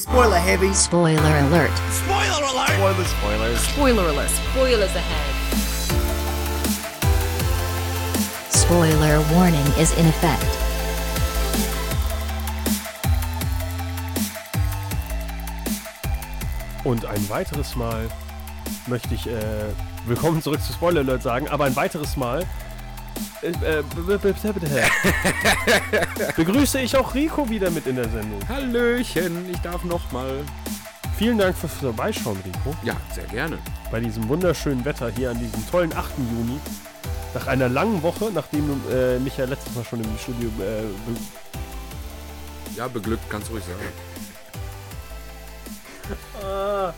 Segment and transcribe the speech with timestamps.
[0.00, 0.72] Spoiler heavy.
[0.72, 1.70] Spoiler alert.
[1.92, 2.70] Spoiler alert.
[2.70, 3.10] Spoilers.
[3.10, 3.68] Spoilers.
[3.68, 4.30] Spoiler alert.
[4.30, 5.34] Spoilers ahead.
[8.50, 10.46] Spoiler warning is in effect.
[16.84, 18.08] Und ein weiteres Mal
[18.86, 19.34] möchte ich äh,
[20.06, 22.46] willkommen zurück zu Spoiler Alert sagen, aber ein weiteres Mal
[26.36, 28.40] begrüße ich auch Rico wieder mit in der Sendung.
[28.48, 30.40] Hallöchen, ich darf nochmal.
[31.16, 33.58] Vielen Dank fürs Vorbeischauen, Rico, Ja, sehr gerne.
[33.90, 36.10] bei diesem wunderschönen Wetter hier an diesem tollen 8.
[36.18, 36.58] Juni.
[37.34, 40.82] Nach einer langen Woche, nachdem du äh, mich ja letztes Mal schon im Studio äh,
[40.82, 41.16] be
[42.76, 43.78] Ja, beglückt, kannst du ruhig sagen.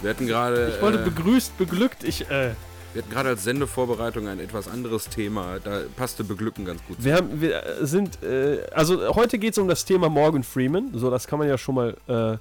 [0.01, 2.55] Wir hatten gerade ich wollte äh, begrüßt, beglückt, ich äh,
[2.93, 5.59] wir hatten gerade als Sendevorbereitung ein etwas anderes Thema.
[5.63, 6.97] Da passte beglücken ganz gut.
[7.01, 11.11] Wir, haben, wir sind, äh, also heute geht es um das Thema Morgan Freeman, so
[11.11, 12.39] das kann man ja schon mal äh,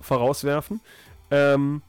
[0.00, 0.80] vorauswerfen.
[1.30, 1.82] Ähm,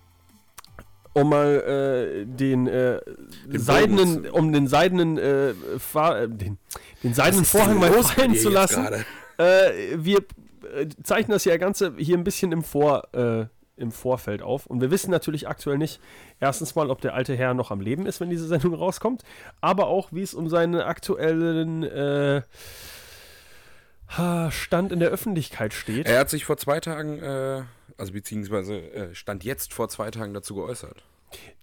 [1.13, 2.99] um mal äh, den, äh,
[3.45, 6.57] Den seidenen, Bogen um den seidenen, äh, äh, den,
[7.03, 8.87] den seidenen Vorhang mal fallen zu lassen.
[9.37, 10.19] Äh, wir
[10.75, 14.65] äh, zeichnen das ja Ganze hier ein bisschen im Vor, äh, im Vorfeld auf.
[14.65, 15.99] Und wir wissen natürlich aktuell nicht,
[16.39, 19.23] erstens mal, ob der alte Herr noch am Leben ist, wenn diese Sendung rauskommt,
[19.61, 22.41] aber auch, wie es um seinen aktuellen äh,
[24.51, 26.07] Stand in der Öffentlichkeit steht.
[26.07, 27.63] Er hat sich vor zwei Tagen, äh,
[27.97, 31.03] also beziehungsweise äh, stand jetzt vor zwei Tagen dazu geäußert.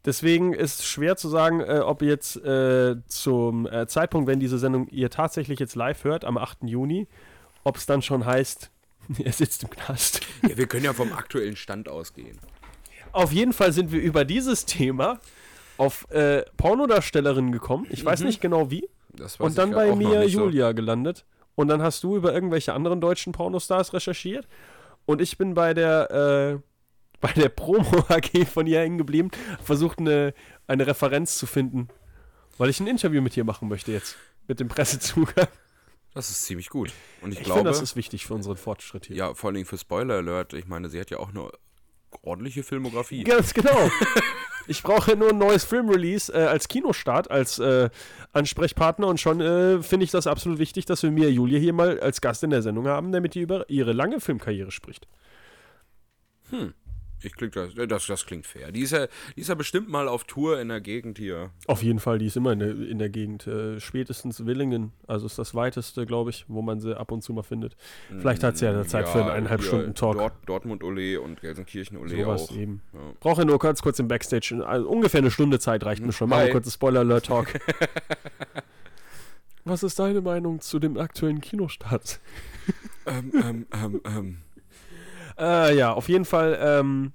[0.05, 4.59] Deswegen ist es schwer zu sagen, äh, ob jetzt äh, zum äh, Zeitpunkt, wenn diese
[4.59, 6.65] Sendung ihr tatsächlich jetzt live hört, am 8.
[6.65, 7.07] Juni,
[7.63, 8.71] ob es dann schon heißt,
[9.25, 10.21] er sitzt im Knast.
[10.43, 12.39] Ja, wir können ja vom aktuellen Stand ausgehen.
[13.13, 15.21] Auf jeden Fall sind wir über dieses Thema
[15.77, 17.87] auf äh, Pornodarstellerinnen gekommen.
[17.91, 18.89] Ich weiß nicht genau wie.
[19.39, 20.45] Und dann bei mir nicht so.
[20.45, 21.25] Julia gelandet.
[21.57, 24.47] Und dann hast du über irgendwelche anderen deutschen Pornostars recherchiert.
[25.07, 26.59] Und ich bin bei der, äh,
[27.21, 29.31] bei der Promo AG von ihr hängen geblieben,
[29.63, 30.35] versucht eine,
[30.67, 31.89] eine Referenz zu finden.
[32.59, 34.17] Weil ich ein Interview mit ihr machen möchte jetzt.
[34.47, 35.49] Mit dem Pressezugang.
[36.15, 36.93] Das ist ziemlich gut.
[37.23, 39.17] Und ich, Ich glaube, finde, das ist wichtig für unseren Fortschritt hier.
[39.17, 41.51] ja, vor allen Dingen für Spoiler Alert, ich meine, sie hat ja auch eine
[42.23, 43.23] ordentliche Filmografie.
[43.25, 43.91] Ganz genau.
[44.67, 47.91] Ich brauche nur ein neues Filmrelease äh, als Kinostart, als äh,
[48.33, 51.99] Ansprechpartner und schon äh, finde ich das absolut wichtig, dass wir mir Julia hier mal
[52.01, 55.09] als Gast in der Sendung haben, damit die über ihre lange Filmkarriere spricht.
[57.23, 58.73] Ich klingt das, das, das klingt fair.
[58.73, 61.51] Die ist, ja, die ist ja bestimmt mal auf Tour in der Gegend hier.
[61.67, 63.47] Auf jeden Fall, die ist immer in der, in der Gegend.
[63.47, 67.33] Äh, spätestens Willingen, also ist das weiteste, glaube ich, wo man sie ab und zu
[67.33, 67.77] mal findet.
[68.09, 70.17] Vielleicht hat sie ja eine Zeit für einen eineinhalb Stunden Talk.
[70.17, 72.57] Dort, Dortmund Ole und Gelsenkirchen Ole Sowas auch.
[72.57, 72.83] eben.
[72.93, 73.01] Ja.
[73.21, 74.63] Brauche nur kurz, kurz im Backstage.
[74.67, 76.29] Also ungefähr eine Stunde Zeit reicht mir schon.
[76.29, 76.53] Machen wir Hi.
[76.53, 77.61] kurz einen Spoiler-Alert-Talk.
[79.65, 82.19] Was ist deine Meinung zu dem aktuellen Kinostart?
[83.07, 84.39] Ähm, ähm, ähm, ähm.
[85.41, 87.13] Äh, ja, auf jeden Fall ähm,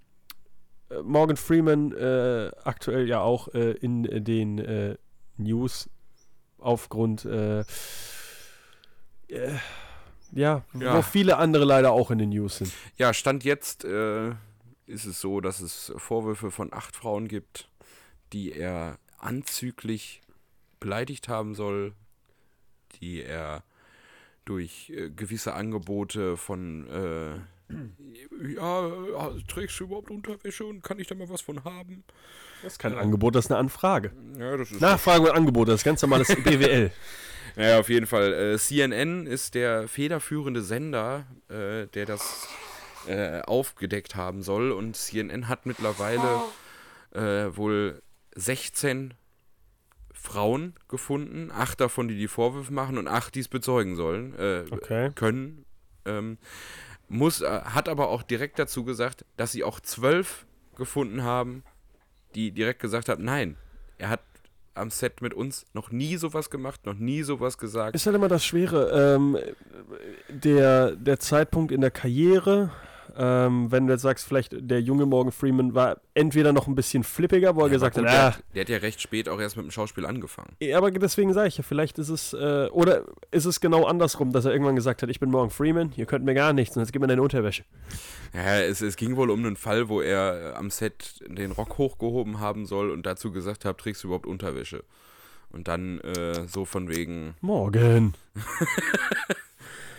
[0.90, 4.98] äh, Morgan Freeman äh, aktuell ja auch äh, in den äh,
[5.38, 5.90] News
[6.58, 7.60] aufgrund äh,
[9.28, 9.56] äh,
[10.32, 10.98] ja, Ja.
[10.98, 12.72] wo viele andere leider auch in den News sind.
[12.98, 14.30] Ja, Stand jetzt äh,
[14.88, 17.70] ist es so, dass es Vorwürfe von acht Frauen gibt,
[18.34, 20.22] die er anzüglich
[20.80, 21.94] beleidigt haben soll,
[23.02, 23.64] die er
[24.46, 27.40] durch äh, gewisse Angebote von äh,
[27.70, 32.04] ja, äh, trägst du überhaupt Unterwäsche und kann ich da mal was von haben?
[32.62, 34.12] Das ist kein Angebot, das ist eine Anfrage.
[34.40, 36.92] Ja, das ist Nachfrage und Angebot, das ist ganz normales BWL.
[37.56, 38.34] Naja, auf jeden Fall.
[38.34, 42.48] Äh, CNN ist der federführende Sender, äh, der das
[43.08, 44.72] äh, aufgedeckt haben soll.
[44.72, 46.42] Und CNN hat mittlerweile
[47.12, 48.02] wohl
[48.36, 49.14] 16
[50.12, 51.50] Frauen gefunden.
[51.50, 55.12] Acht davon, die die Vorwürfe machen und acht, die es bezeugen sollen, äh, Okay.
[55.16, 55.64] können.
[56.06, 56.38] Ähm,
[57.08, 60.46] muss, äh, hat aber auch direkt dazu gesagt, dass sie auch zwölf
[60.76, 61.64] gefunden haben,
[62.36, 63.58] die direkt gesagt haben, nein,
[63.98, 64.22] er hat
[64.74, 67.96] am Set mit uns noch nie sowas gemacht, noch nie sowas gesagt.
[67.96, 69.38] Ist halt immer das Schwere, ähm,
[70.28, 72.72] der, der Zeitpunkt in der Karriere,
[73.18, 77.04] ähm, wenn du jetzt sagst, vielleicht der junge Morgan Freeman war entweder noch ein bisschen
[77.04, 79.30] flippiger, wo er Ja, gesagt aber hat, gut, ah, der, der hat ja recht spät
[79.30, 80.56] auch erst mit dem Schauspiel angefangen.
[80.60, 84.32] Ja, aber deswegen sage ich ja, vielleicht ist es, äh, oder ist es genau andersrum,
[84.32, 86.84] dass er irgendwann gesagt hat, ich bin Morgan Freeman, ihr könnt mir gar nichts und
[86.84, 87.64] jetzt gib mir deine Unterwäsche.
[88.34, 91.78] Ja, es, es ging wohl um einen Fall, wo er äh, am Set den Rock
[91.78, 94.84] hochgehoben haben soll und dazu gesagt hat, trägst du überhaupt Unterwäsche?
[95.52, 97.36] Und dann äh, so von wegen.
[97.40, 98.14] Morgan.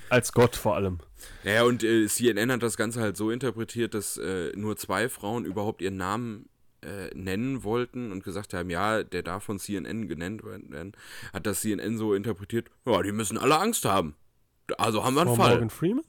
[0.09, 0.99] Als Gott vor allem.
[1.45, 5.45] Naja, und äh, CNN hat das Ganze halt so interpretiert, dass äh, nur zwei Frauen
[5.45, 6.49] überhaupt ihren Namen
[6.83, 10.93] äh, nennen wollten und gesagt haben, ja, der darf von CNN genannt werden.
[11.33, 14.15] Hat das CNN so interpretiert, ja, die müssen alle Angst haben.
[14.79, 15.51] Also haben wir einen Vor Fall.
[15.53, 16.05] Morgan Freeman?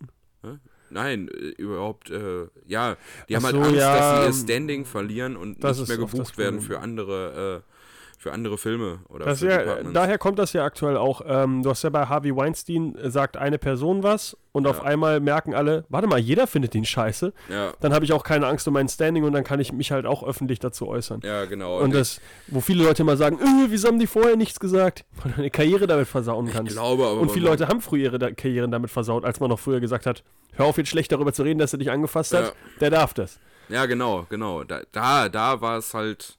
[0.89, 2.95] Nein, äh, überhaupt, äh, ja,
[3.27, 5.87] die Ach haben halt so, Angst, ja, dass sie ihr ähm, Standing verlieren und nicht
[5.87, 7.76] mehr gebucht werden für andere, äh,
[8.19, 11.21] für andere Filme oder Das für ja, daher kommt das ja aktuell auch.
[11.25, 14.83] Ähm, du hast ja bei Harvey Weinstein, äh, sagt eine Person was und auf Ja.
[14.85, 17.31] einmal merken alle, warte mal, jeder findet ihn scheiße.
[17.47, 19.91] ja, Dann habe ich auch keine Angst um mein Standing und dann kann ich mich
[19.91, 21.21] halt auch öffentlich dazu äußern.
[21.23, 21.79] ja, genau.
[21.79, 25.05] Und das, wo viele Leute immer sagen, äh, wieso haben die vorher nichts gesagt?
[25.23, 26.73] Weil du deine Karriere damit versauen ich kannst.
[26.73, 27.19] glaube aber.
[27.21, 30.23] und viele Leute haben früher ihre Karrieren damit versaut, als man noch früher gesagt hat,
[30.53, 32.45] hör auf jetzt schlecht darüber zu reden, dass er dich angefasst hat.
[32.45, 32.51] Ja.
[32.79, 33.39] Der darf das.
[33.69, 34.63] Ja, genau, genau.
[34.63, 36.36] Da, da, da war es halt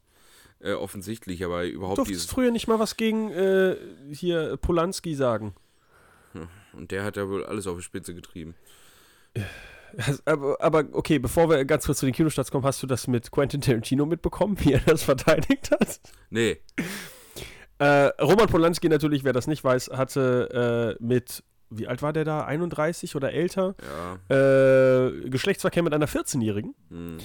[0.60, 2.30] äh, offensichtlich, aber Du überhaupt durftest dieses.
[2.32, 3.76] früher nicht mal was gegen äh,
[4.12, 5.54] hier Polanski sagen.
[6.74, 8.54] Und der hat ja wohl alles auf die Spitze getrieben.
[9.98, 13.06] Hast- Aber, aber okay, bevor wir ganz kurz zu den Kinostarts kommen, hast du das
[13.06, 16.00] mit Quentin Tarantino mitbekommen, wie er das verteidigt hat?
[16.30, 16.58] Nee,
[17.78, 22.24] Äh, Roman Polanski natürlich, wer das nicht weiß, hatte äh, mit, wie alt war der
[22.24, 22.44] da?
[22.44, 23.74] 31 oder älter?
[24.28, 25.06] ja.
[25.06, 26.74] Äh, Geschlechtsverkehr mit einer 14-Jährigen.
[26.90, 27.18] Hm.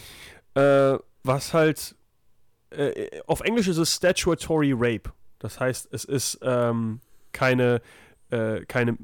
[0.56, 1.96] Äh, was halt,
[2.78, 5.12] äh, auf Englisch ist es Statutory Rape.
[5.40, 7.00] Das heißt, es ist ähm,
[7.32, 7.82] keine,
[8.30, 8.98] äh, keine,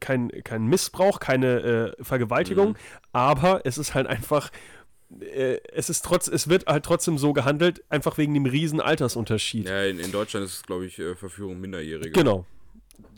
[0.00, 2.76] kein, kein Missbrauch, keine äh, Vergewaltigung, Mhm.
[3.12, 4.50] aber es ist halt einfach,
[5.20, 9.68] äh, es ist trotz, es wird halt trotzdem so gehandelt, einfach wegen dem riesen Altersunterschied.
[9.68, 12.10] Ja, in, in Deutschland ist es, glaube ich, äh, Verführung Minderjähriger.
[12.12, 12.46] Genau.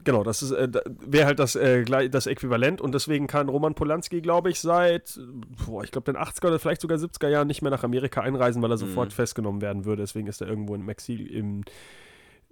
[0.08, 0.68] Genau, das ist äh,
[1.00, 5.20] wäre halt das, äh, das Äquivalent und deswegen kann Roman Polanski, glaube ich, seit,
[5.66, 8.62] boah, ich glaube, den 80er oder vielleicht sogar 70er Jahren nicht mehr nach Amerika einreisen,
[8.62, 9.12] weil er sofort Mhm.
[9.14, 10.00] festgenommen werden würde.
[10.02, 11.62] Deswegen ist er irgendwo im Exil im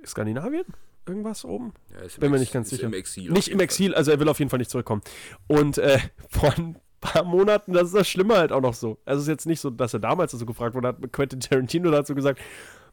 [0.04, 0.64] Skandinavien?
[1.06, 1.72] Irgendwas oben?
[1.92, 2.84] Ja, Bin mir Ex- nicht ganz sicher.
[2.88, 3.30] Im Exil.
[3.32, 5.00] Nicht im Exil, also er will auf jeden Fall nicht zurückkommen.
[5.46, 5.98] Und äh,
[6.28, 8.98] vor ein paar Monaten, das ist das Schlimme halt auch noch so.
[9.06, 11.90] Also es ist jetzt nicht so, dass er damals so gefragt wurde, hat Quentin Tarantino
[11.90, 12.38] dazu gesagt,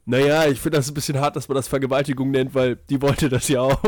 [0.05, 3.27] naja, ich finde das ein bisschen hart, dass man das Vergewaltigung nennt, weil die wollte
[3.29, 3.81] das ja auch.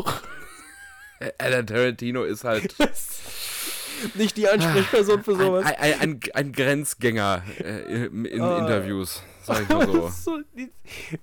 [1.38, 2.76] Alan Tarantino ist halt
[4.16, 5.66] nicht die Ansprechperson für sowas.
[5.66, 8.60] ein, ein, ein, ein Grenzgänger äh, in, in Ah.
[8.60, 10.02] Interviews, sag ich mal so.
[10.06, 10.72] Das ist so die,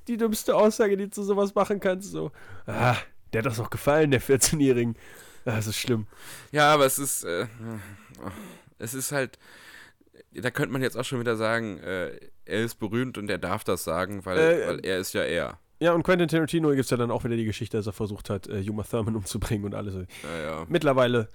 [0.08, 2.10] die dümmste Aussage, die du zu sowas machen kannst.
[2.10, 2.32] So,
[2.66, 2.96] ah,
[3.32, 4.96] der hat das auch gefallen, der 14-Jährigen.
[5.44, 6.06] Ah, Das ist schlimm.
[6.50, 7.46] Ja, aber es ist, äh,
[8.78, 9.38] es ist halt,
[10.32, 12.12] da könnte man jetzt auch schon wieder sagen, äh,
[12.44, 15.58] er ist berühmt und er darf das sagen, weil, Äh, weil er ist ja er.
[15.82, 18.30] Ja, und Quentin Tarantino gibt es ja dann auch wieder die Geschichte, dass er versucht
[18.30, 19.94] hat, äh, Uma Thurman umzubringen und alles.
[20.22, 20.64] Naja.
[20.68, 21.28] Mittlerweile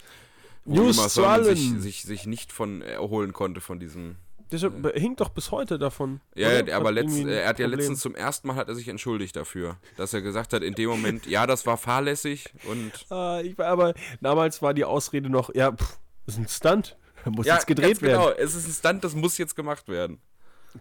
[0.64, 4.16] Wo News Uma zu Thurman sich, sich, sich nicht von erholen konnte von diesem.
[4.50, 6.22] Das hinkt doch bis heute davon.
[6.34, 6.78] Ja, oder?
[6.78, 7.80] aber Hat letzt, er hat ja Problem.
[7.80, 10.90] letztens zum ersten Mal hat er sich entschuldigt dafür, dass er gesagt hat, in dem
[10.90, 15.54] Moment, ja, das war fahrlässig und Ah, ich war, aber damals war die Ausrede noch,
[15.54, 16.98] ja, pff, das ist ein Stunt.
[17.26, 18.36] Muss ja, jetzt gedreht genau, werden.
[18.40, 20.22] es ist ein Stunt, das muss jetzt gemacht werden.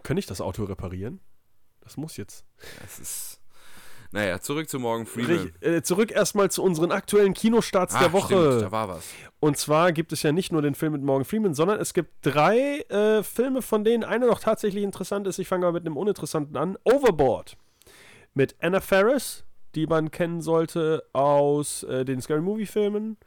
[0.03, 1.19] Kann ich das Auto reparieren?
[1.81, 2.45] Das muss jetzt.
[2.85, 3.41] Es ist.
[4.11, 5.51] Naja, zurück zu Morgan Freeman.
[5.61, 8.35] Äh, zurück erstmal zu unseren aktuellen Kinostarts der Ach, Woche.
[8.35, 9.09] Stimmt, da war was.
[9.39, 12.11] Und zwar gibt es ja nicht nur den Film mit Morgan Freeman, sondern es gibt
[12.25, 15.39] drei äh, Filme, von denen einer noch tatsächlich interessant ist.
[15.39, 16.77] Ich fange mal mit einem uninteressanten an.
[16.83, 17.57] Overboard.
[18.33, 19.43] Mit Anna Faris,
[19.75, 23.17] die man kennen sollte aus äh, den Scary Movie Filmen.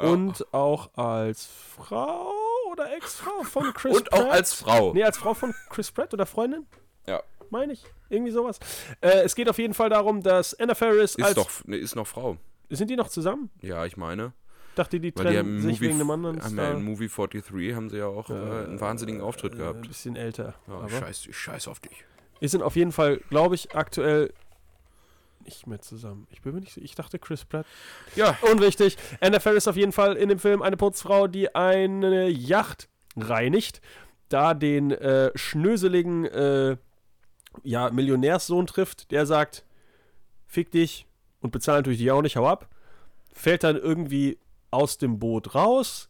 [0.00, 0.08] Ja.
[0.08, 1.46] Und auch als
[1.76, 2.30] Frau
[2.72, 4.20] oder Ex-Frau von Chris Und Pratt.
[4.20, 4.92] auch als Frau.
[4.94, 6.66] Nee, als Frau von Chris Pratt oder Freundin,
[7.06, 7.22] Ja.
[7.50, 7.84] Meine ich.
[8.08, 8.58] Irgendwie sowas.
[9.00, 11.34] Äh, es geht auf jeden Fall darum, dass Anna Faris Ist als...
[11.34, 12.36] doch, ne, ist noch Frau.
[12.70, 13.50] Sind die noch zusammen?
[13.62, 14.32] Ja, ich meine.
[14.74, 16.84] Dachte, die Weil die trennen haben im sich Movie, wegen einem anderen haben ja in
[16.84, 19.82] Movie 43 haben sie ja auch äh, einen wahnsinnigen Auftritt Äh, gehabt.
[19.84, 20.54] ein bisschen älter.
[20.68, 22.04] Ja, aber scheiß, ich scheiß auf dich.
[22.38, 24.32] wir sind auf jeden Fall, glaube ich, aktuell
[25.44, 26.26] nicht mehr zusammen.
[26.30, 26.76] Ich bin mir nicht.
[26.76, 27.66] Ich dachte Chris Pratt.
[28.14, 28.96] Ja, Unwichtig.
[29.20, 33.80] Anna Faris auf jeden Fall in dem Film eine Putzfrau, die eine Yacht reinigt,
[34.28, 36.76] da den äh, schnöseligen äh,
[37.64, 39.64] ja, Millionärssohn trifft, der sagt,
[40.46, 41.06] fick dich
[41.40, 42.68] und bezahlen natürlich dich auch nicht, hau ab.
[43.32, 44.38] Fällt dann irgendwie
[44.70, 46.08] aus dem Boot raus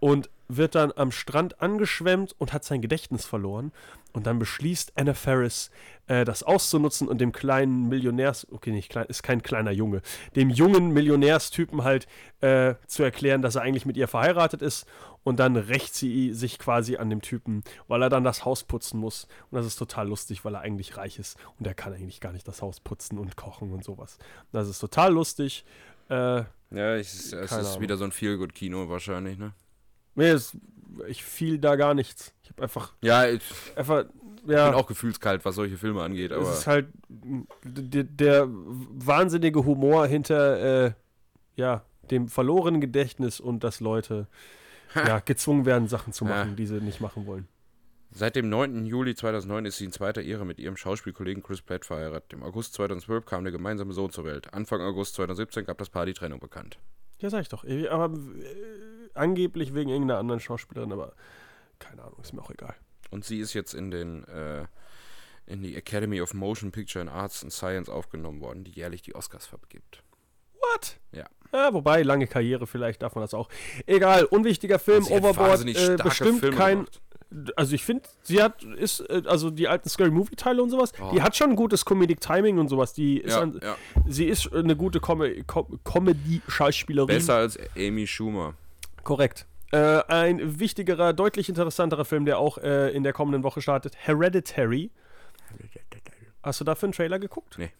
[0.00, 3.72] und wird dann am Strand angeschwemmt und hat sein Gedächtnis verloren.
[4.12, 5.70] Und dann beschließt Anna Faris,
[6.06, 10.02] äh, das auszunutzen und dem kleinen Millionärs, okay, nicht klein, ist kein kleiner Junge,
[10.36, 12.06] dem jungen Millionärstypen halt
[12.40, 14.86] äh, zu erklären, dass er eigentlich mit ihr verheiratet ist.
[15.24, 18.98] Und dann rächt sie sich quasi an dem Typen, weil er dann das Haus putzen
[18.98, 19.28] muss.
[19.50, 21.38] Und das ist total lustig, weil er eigentlich reich ist.
[21.58, 24.18] Und er kann eigentlich gar nicht das Haus putzen und kochen und sowas.
[24.50, 25.64] Das ist total lustig.
[26.10, 26.42] Äh,
[26.72, 27.80] ja ich, es ist Ahnung.
[27.80, 29.52] wieder so ein Feelgood-Kino wahrscheinlich, ne?
[30.14, 30.56] Nee, es,
[31.08, 32.32] ich fiel da gar nichts.
[32.42, 33.42] Ich habe einfach, Ja, ich
[33.76, 34.04] einfach,
[34.44, 34.72] bin ja.
[34.74, 40.06] auch gefühlskalt, was solche Filme angeht, aber Es ist halt m, d- der wahnsinnige Humor
[40.06, 40.92] hinter äh,
[41.56, 44.26] ja, dem verlorenen Gedächtnis und dass Leute
[44.94, 46.54] ja, gezwungen werden, Sachen zu machen, Ja.
[46.56, 47.48] die sie nicht machen wollen.
[48.14, 48.84] Seit dem 9.
[48.84, 52.34] Juli 2009 ist sie in zweiter Ehe mit ihrem Schauspielkollegen Chris Pratt verheiratet.
[52.34, 54.52] Im August 2012 kam der gemeinsame Sohn zur Welt.
[54.52, 56.78] Anfang August 2017 gab das Paar die Trennung bekannt.
[57.22, 57.64] Ja, sag ich doch.
[57.90, 61.14] Aber äh, angeblich wegen irgendeiner anderen Schauspielerin, aber
[61.78, 62.74] keine Ahnung, ist mir auch egal.
[63.10, 64.66] Und sie ist jetzt in den äh,
[65.46, 69.14] in die Academy of Motion Picture and Arts and Science aufgenommen worden, die jährlich die
[69.14, 70.02] Oscars vergibt.
[70.54, 70.98] What?
[71.12, 71.26] Ja.
[71.52, 73.48] Ja, wobei, lange Karriere, vielleicht darf man das auch.
[73.86, 76.76] Egal, unwichtiger Film, Overboard, äh, bestimmt Filme kein.
[76.78, 77.00] gemacht.
[77.56, 80.92] Also ich finde, sie hat, ist, äh, also die alten Scary Movie Teile und sowas,
[81.00, 81.10] Oh.
[81.14, 82.92] die hat schon gutes Comedic Timing und sowas.
[82.92, 83.76] Die ist Ja, an, ja.
[84.08, 87.08] sie ist eine gute Com Com Comedy-Schauspielerin.
[87.08, 88.54] Besser als Amy Schumer.
[89.04, 89.46] Korrekt.
[89.72, 94.90] Äh, ein wichtigerer, deutlich interessanterer Film, der auch äh, in der kommenden Woche startet, Hereditary.
[96.42, 97.56] Hast du dafür einen Trailer geguckt?
[97.58, 97.70] Nee.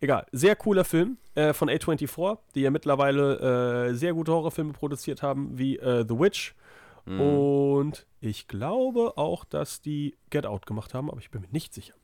[0.00, 0.26] Egal.
[0.32, 5.58] Sehr cooler Film äh, von A24, die ja mittlerweile äh, sehr gute Horrorfilme produziert haben,
[5.58, 6.54] wie äh, The Witch.
[7.04, 7.20] Mhm.
[7.20, 11.74] Und ich glaube auch, dass die Get Out gemacht haben, aber ich bin mir nicht
[11.74, 11.94] sicher.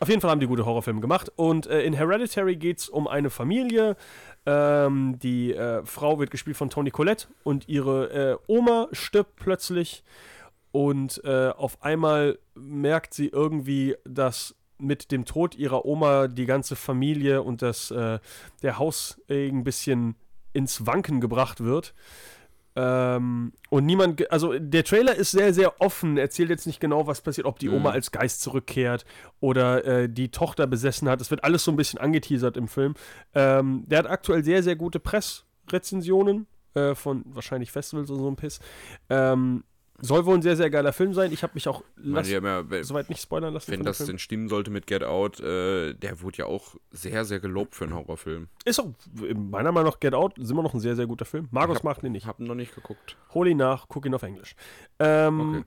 [0.00, 1.30] Auf jeden Fall haben die gute Horrorfilme gemacht.
[1.36, 3.96] Und äh, in Hereditary geht es um eine Familie.
[4.46, 10.02] Ähm, die äh, Frau wird gespielt von Toni Collette und ihre äh, Oma stirbt plötzlich.
[10.72, 16.76] Und äh, auf einmal merkt sie irgendwie, dass mit dem Tod ihrer Oma die ganze
[16.76, 18.18] Familie und das, äh,
[18.62, 20.16] der Haus ein bisschen
[20.54, 21.94] ins Wanken gebracht wird.
[22.76, 27.20] Ähm, und niemand, also der Trailer ist sehr, sehr offen, erzählt jetzt nicht genau, was
[27.20, 29.04] passiert, ob die Oma als Geist zurückkehrt
[29.40, 31.20] oder äh, die Tochter besessen hat.
[31.20, 32.94] Es wird alles so ein bisschen angeteasert im Film.
[33.34, 38.36] Ähm, der hat aktuell sehr, sehr gute Pressrezensionen äh, von wahrscheinlich Festivals und so ein
[38.36, 38.60] Piss.
[39.08, 39.64] Ähm,
[40.02, 41.32] soll wohl ein sehr, sehr geiler Film sein.
[41.32, 43.70] Ich habe mich auch haben ja, wenn soweit nicht spoilern lassen.
[43.72, 44.08] wenn das Film.
[44.08, 47.84] denn stimmen sollte mit Get Out, äh, der wurde ja auch sehr, sehr gelobt für
[47.84, 48.48] einen Horrorfilm.
[48.64, 48.90] Ist auch,
[49.34, 51.48] meiner Meinung nach, Get Out ist immer noch ein sehr, sehr guter Film.
[51.50, 52.26] Markus hab- mag den nicht.
[52.26, 53.16] Hab ihn noch nicht geguckt.
[53.34, 54.54] Hol ihn nach, guck ihn auf Englisch.
[54.98, 55.64] Ähm,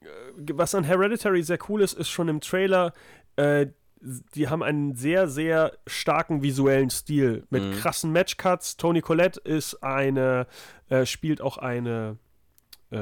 [0.00, 0.08] Okay.
[0.48, 2.92] äh, Was an Hereditary sehr cool ist, ist schon im Trailer,
[3.36, 3.66] äh,
[4.34, 7.72] die haben einen sehr, sehr starken visuellen Stil mit Mhm.
[7.72, 8.78] krassen Matchcuts.
[8.78, 10.46] Toni Collette ist eine,
[10.88, 12.16] äh, spielt auch eine,
[12.90, 12.96] äh,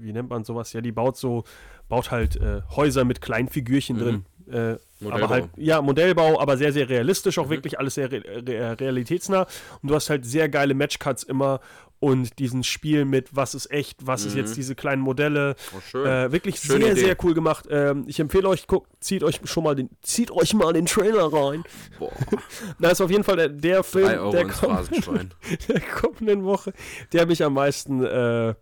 [0.00, 0.72] wie nennt man sowas?
[0.72, 1.44] Ja, die baut so,
[1.88, 4.00] baut halt äh, Häuser mit kleinen Figürchen Mhm.
[4.00, 4.24] drin.
[4.48, 5.28] Äh, aber Modellbau.
[5.30, 7.50] halt, ja, Modellbau, aber sehr, sehr realistisch, auch Mhm.
[7.50, 9.46] wirklich alles sehr re re realitätsnah.
[9.82, 11.60] Und du hast halt sehr geile Matchcuts immer
[11.98, 14.40] und diesen Spiel mit, was ist echt, was ist Mhm.
[14.40, 15.56] jetzt diese kleinen Modelle.
[15.76, 16.06] Oh, schön.
[16.06, 17.00] Äh, wirklich Schöne sehr, Idee.
[17.06, 17.66] sehr cool gemacht.
[17.70, 21.32] Ähm, ich empfehle euch, guckt, zieht euch schon mal den, zieht euch mal den Trailer
[21.32, 21.64] rein.
[21.98, 22.12] Boah,
[22.78, 25.30] Da ist auf jeden Fall der, der Film der, ins komm, Phrasenschwein.
[25.68, 26.72] der kommenden Woche,
[27.12, 28.54] der mich am meisten äh,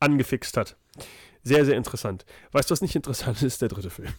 [0.00, 0.76] angefixt hat.
[1.42, 2.24] Sehr, sehr interessant.
[2.52, 3.62] Weißt du, was nicht interessant ist?
[3.62, 4.12] Der dritte Film.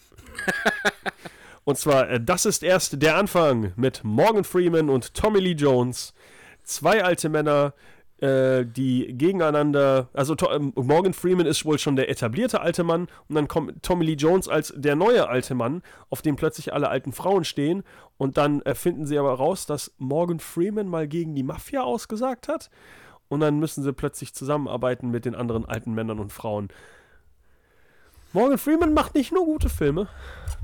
[1.64, 6.14] und zwar, äh, das ist erst der Anfang mit Morgan Freeman und Tommy Lee Jones.
[6.64, 7.74] Zwei alte Männer,
[8.20, 13.08] äh, die gegeneinander, also to ähm, Morgan Freeman ist wohl schon der etablierte alte Mann
[13.28, 16.88] und dann kommt Tommy Lee Jones als der neue alte Mann, auf dem plötzlich alle
[16.88, 17.82] alten Frauen stehen
[18.18, 22.48] und dann äh, finden sie aber raus, dass Morgan Freeman mal gegen die Mafia ausgesagt
[22.48, 22.70] hat
[23.30, 26.68] und dann müssen sie plötzlich zusammenarbeiten mit den anderen alten Männern und Frauen.
[28.32, 30.08] Morgan Freeman macht nicht nur gute Filme,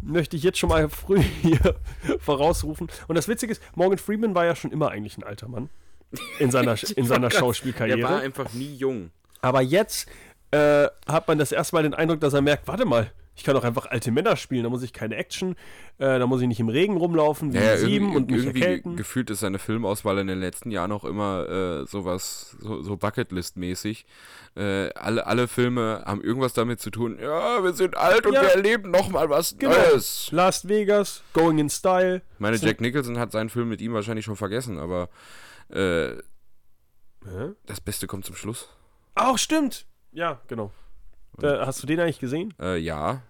[0.03, 1.77] möchte ich jetzt schon mal früh hier
[2.21, 2.89] vorausrufen.
[3.09, 5.71] Und das Witzige ist, Morgan Freeman war ja schon immer eigentlich ein alter Mann
[6.39, 8.17] in seiner, in seiner Der war Schauspielkarriere.
[8.17, 9.11] einfach nie jung.
[9.41, 10.09] Aber jetzt
[10.51, 13.55] äh, hat man das erste Mal den Eindruck, dass er merkt, warte mal, ich kann
[13.55, 15.53] doch einfach alte Männer spielen, da muss ich keine Action,
[15.99, 18.63] äh, da muss ich nicht im Regen rumlaufen, wie Ja, in sieben und mich irgendwie
[18.63, 18.97] erkälten.
[18.97, 24.05] gefühlt ist seine Filmauswahl in den letzten Jahren auch immer äh, sowas, so, so Bucketlist-mäßig.
[24.57, 28.43] Äh, alle, alle Filme haben irgendwas damit zu tun, ja, wir sind alt und Ja.
[28.43, 29.73] wir erleben nochmal was Genau.
[29.77, 30.31] Neues.
[30.33, 32.23] Las Vegas, Going in Style.
[32.35, 35.09] Ich meine, Jack Nicholson hat seinen Film mit ihm wahrscheinlich schon vergessen, aber
[35.69, 36.15] äh,
[37.67, 38.69] das Beste kommt zum Schluss.
[39.15, 39.87] Ach, stimmt.
[40.13, 40.71] Ja, genau.
[41.39, 42.55] Da, hast du den eigentlich gesehen?
[42.61, 43.23] Äh, ja,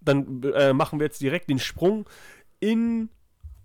[0.00, 2.08] Dann äh, machen wir jetzt direkt den Sprung
[2.60, 3.08] in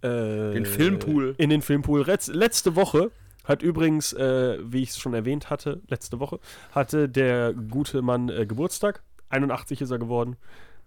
[0.02, 0.08] äh,
[0.54, 1.36] Den Filmpool.
[1.38, 2.04] In den Filmpool.
[2.06, 3.12] Letz, letzte Woche
[3.44, 6.40] hat übrigens, äh, wie ich es schon erwähnt hatte, letzte Woche,
[6.72, 9.04] hatte der gute Mann äh, Geburtstag.
[9.30, 10.36] 81 ist er geworden.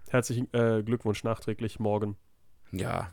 [0.08, 2.16] Herzlichen äh, Glückwunsch nachträglich morgen.
[2.72, 3.10] ja.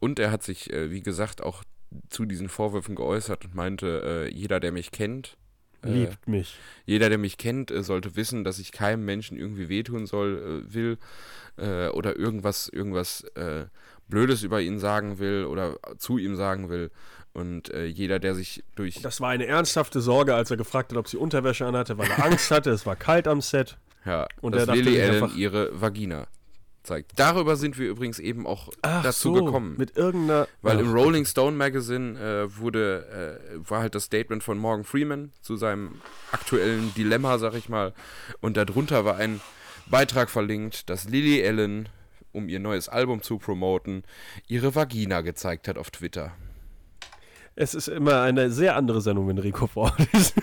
[0.00, 1.62] Und er hat sich, wie gesagt, auch
[2.08, 5.36] zu diesen Vorwürfen geäußert und meinte, jeder, der mich kennt,
[5.84, 6.56] äh, Liebt mich.
[6.86, 10.74] Jeder, der mich kennt, äh, sollte wissen, dass ich keinem Menschen irgendwie wehtun soll, äh,
[10.74, 10.98] will
[11.56, 13.66] äh, oder irgendwas, irgendwas äh,
[14.08, 16.90] Blödes über ihn sagen will oder zu ihm sagen will.
[17.32, 20.98] Und äh, jeder, der sich durch Das war eine ernsthafte Sorge, als er gefragt hat,
[20.98, 22.70] ob sie Unterwäsche anhatte, weil er Angst hatte.
[22.70, 23.78] Es war kalt am Set.
[24.04, 26.26] ja, und dass er dachte Lily Allen einfach- ihre Vagina
[26.82, 27.12] zeigt.
[27.16, 29.76] Darüber sind wir übrigens eben auch Ach dazu so, gekommen.
[29.78, 30.48] Mit irgendeiner.
[30.62, 34.84] Weil Ach, im Rolling Stone Magazine äh, wurde, äh, war halt das Statement von Morgan
[34.84, 37.92] Freeman zu seinem aktuellen Dilemma, sag ich mal.
[38.40, 39.40] Und darunter war ein
[39.86, 41.88] Beitrag verlinkt, dass Lily Allen,
[42.32, 44.04] um ihr neues Album zu promoten,
[44.46, 46.32] ihre Vagina gezeigt hat auf Twitter.
[47.54, 50.34] Es ist immer eine sehr andere Sendung, wenn Rico vor Ort ist.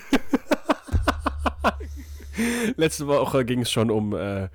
[2.76, 4.16] Letzte Woche ging es schon um.
[4.16, 4.50] Äh,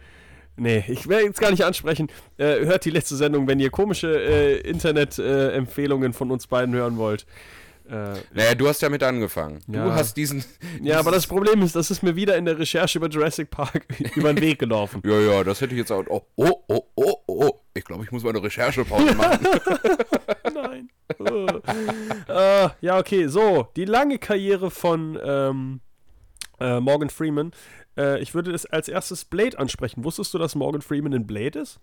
[0.57, 2.09] nee, ich werde jetzt gar nicht ansprechen.
[2.37, 7.27] Äh, hört die letzte Sendung, wenn ihr komische äh, Internet-Empfehlungen von uns beiden hören wollt.
[7.89, 9.61] Äh, Naja, du hast ja mit angefangen.
[9.69, 9.85] Ja.
[9.85, 10.43] Du hast diesen.
[10.83, 13.85] ja, aber das Problem ist, das ist mir wieder in der Recherche über Jurassic Park
[14.15, 15.03] über den Weg gelaufen.
[15.05, 16.05] Ja, ja, das hätte ich jetzt auch.
[16.09, 17.51] Oh, oh, oh, oh, oh.
[17.75, 19.47] Ich glaube, ich muss mal eine Recherchepause machen.
[20.55, 20.89] Nein.
[22.29, 23.69] äh, ja, okay, so.
[23.77, 25.81] Die lange Karriere von ähm,
[26.61, 27.53] äh, Morgan Freeman.
[27.97, 30.05] Äh, ich würde es als erstes Blade ansprechen.
[30.05, 31.81] Wusstest du, dass Morgan Freeman in Blade ist?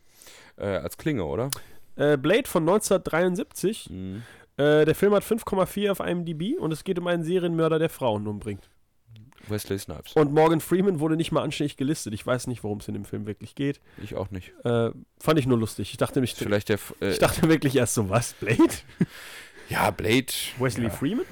[0.58, 1.50] äh, als Klinge, oder?
[1.96, 3.90] Äh, Blade von 1973.
[3.90, 4.24] Mhm.
[4.58, 8.28] Äh, der Film hat 5,4 auf IMDb und es geht um einen Serienmörder, der Frauen
[8.28, 8.70] umbringt.
[9.48, 10.14] Wesley Snipes.
[10.14, 12.14] Und Morgan Freeman wurde nicht mal anständig gelistet.
[12.14, 13.82] Ich weiß nicht, worum es in dem Film wirklich geht.
[14.04, 14.54] Ich auch nicht.
[14.64, 15.90] Äh, fand ich nur lustig.
[15.92, 16.76] Ich dachte mich, Vielleicht der.
[16.76, 18.34] F- Äh, ich dachte wirklich erst so, was?
[18.34, 18.62] Blade?
[19.70, 20.28] ja, Blade.
[20.60, 20.90] Wesley ja.
[20.92, 21.26] Freeman?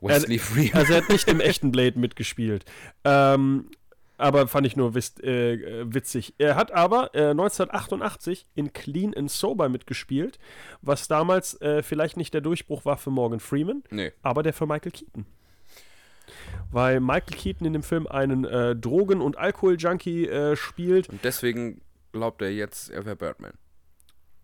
[0.00, 0.74] Wesley Freeman.
[0.74, 2.64] Also er hat nicht im echten Blade mitgespielt.
[3.04, 3.70] Ähm,
[4.18, 6.34] aber fand ich nur wis- äh, witzig.
[6.38, 10.38] Er hat aber äh, 1988 in Clean and Sober mitgespielt,
[10.82, 14.12] was damals äh, vielleicht nicht der Durchbruch war für Morgan Freeman, nee.
[14.22, 15.24] aber der für Michael Keaton.
[16.70, 21.08] Weil Michael Keaton in dem Film einen äh, Drogen- und Alkohol-Junkie äh, spielt.
[21.08, 21.80] Und deswegen
[22.12, 23.52] glaubt er jetzt, er wäre Birdman.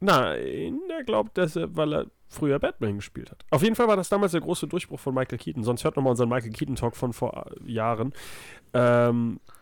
[0.01, 3.45] Nein, er glaubt, dass er, weil er früher Batman gespielt hat.
[3.51, 5.63] Auf jeden Fall war das damals der große Durchbruch von Michael Keaton.
[5.65, 8.13] Sonst hört nochmal unseren Michael Keaton-Talk von vor äh, Jahren.
[8.73, 9.53] Ähm, äh,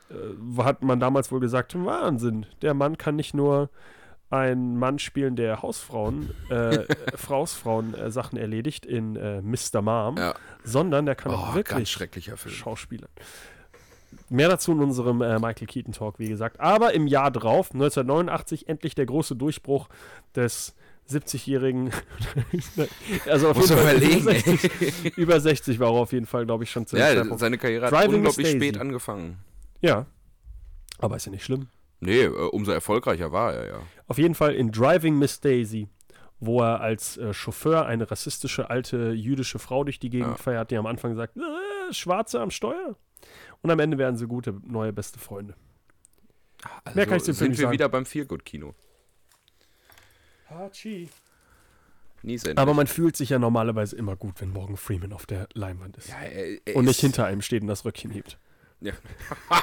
[0.59, 3.71] hat man damals wohl gesagt, Wahnsinn, der Mann kann nicht nur
[4.31, 6.85] ein Mann spielen, der Hausfrauen, äh,
[7.17, 9.83] Frausfrauen äh, Sachen erledigt in äh, Mr.
[9.83, 10.35] Mom, Ja.
[10.65, 12.55] sondern der kann Oh, auch wirklich schrecklicher Film.
[12.55, 13.11] Schauspielern.
[14.31, 16.61] Mehr dazu in unserem äh, Michael Keaton Talk, wie gesagt.
[16.61, 19.89] Aber im Jahr drauf, 1989, endlich der große Durchbruch
[20.35, 20.75] des
[21.11, 21.91] 70-jährigen.
[23.27, 26.47] also auf Muss jeden Fall überlegen, über 60, über 60 war er auf jeden Fall,
[26.47, 29.39] glaube ich, schon zu Ja, seine Karriere hat Driving unglaublich spät angefangen.
[29.83, 30.07] Ja.
[30.99, 31.69] Aber ist ja nicht schlimm.
[32.01, 33.81] Nee, äh, umso erfolgreicher war er ja.
[34.07, 35.89] Auf jeden Fall in Driving Miss Daisy,
[36.41, 40.37] wo er als äh, Chauffeur eine rassistische alte jüdische Frau durch die Gegend Ja.
[40.37, 42.97] feiert, die am Anfang sagt, äh, Schwarze am Steuer.
[43.61, 45.55] Und am Ende werden sie gute neue beste Freunde.
[46.85, 47.73] Also Mehr kann ich zu dem sind wir sagen.
[47.73, 48.75] wieder beim Feelgood-Kino.
[52.23, 52.59] Nie sind.
[52.59, 56.09] Aber man fühlt sich ja normalerweise immer gut, wenn Morgan Freeman auf der Leinwand ist.
[56.09, 58.39] ja, er, er und nicht hinter einem steht und das Röckchen hebt.
[58.83, 58.93] Ja.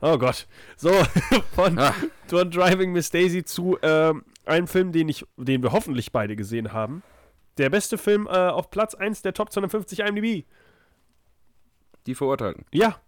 [0.00, 0.46] Oh Gott.
[0.76, 0.92] So,
[1.56, 1.92] von, Ah.
[2.28, 6.72] von Driving Miss Daisy zu ähm, einem Film, den, ich, den wir hoffentlich beide gesehen
[6.72, 7.02] haben.
[7.56, 10.44] Der beste Film äh, auf Platz 1 der Top 250 IMDb.
[12.06, 12.64] Die Verurteilten.
[12.72, 13.00] Ja.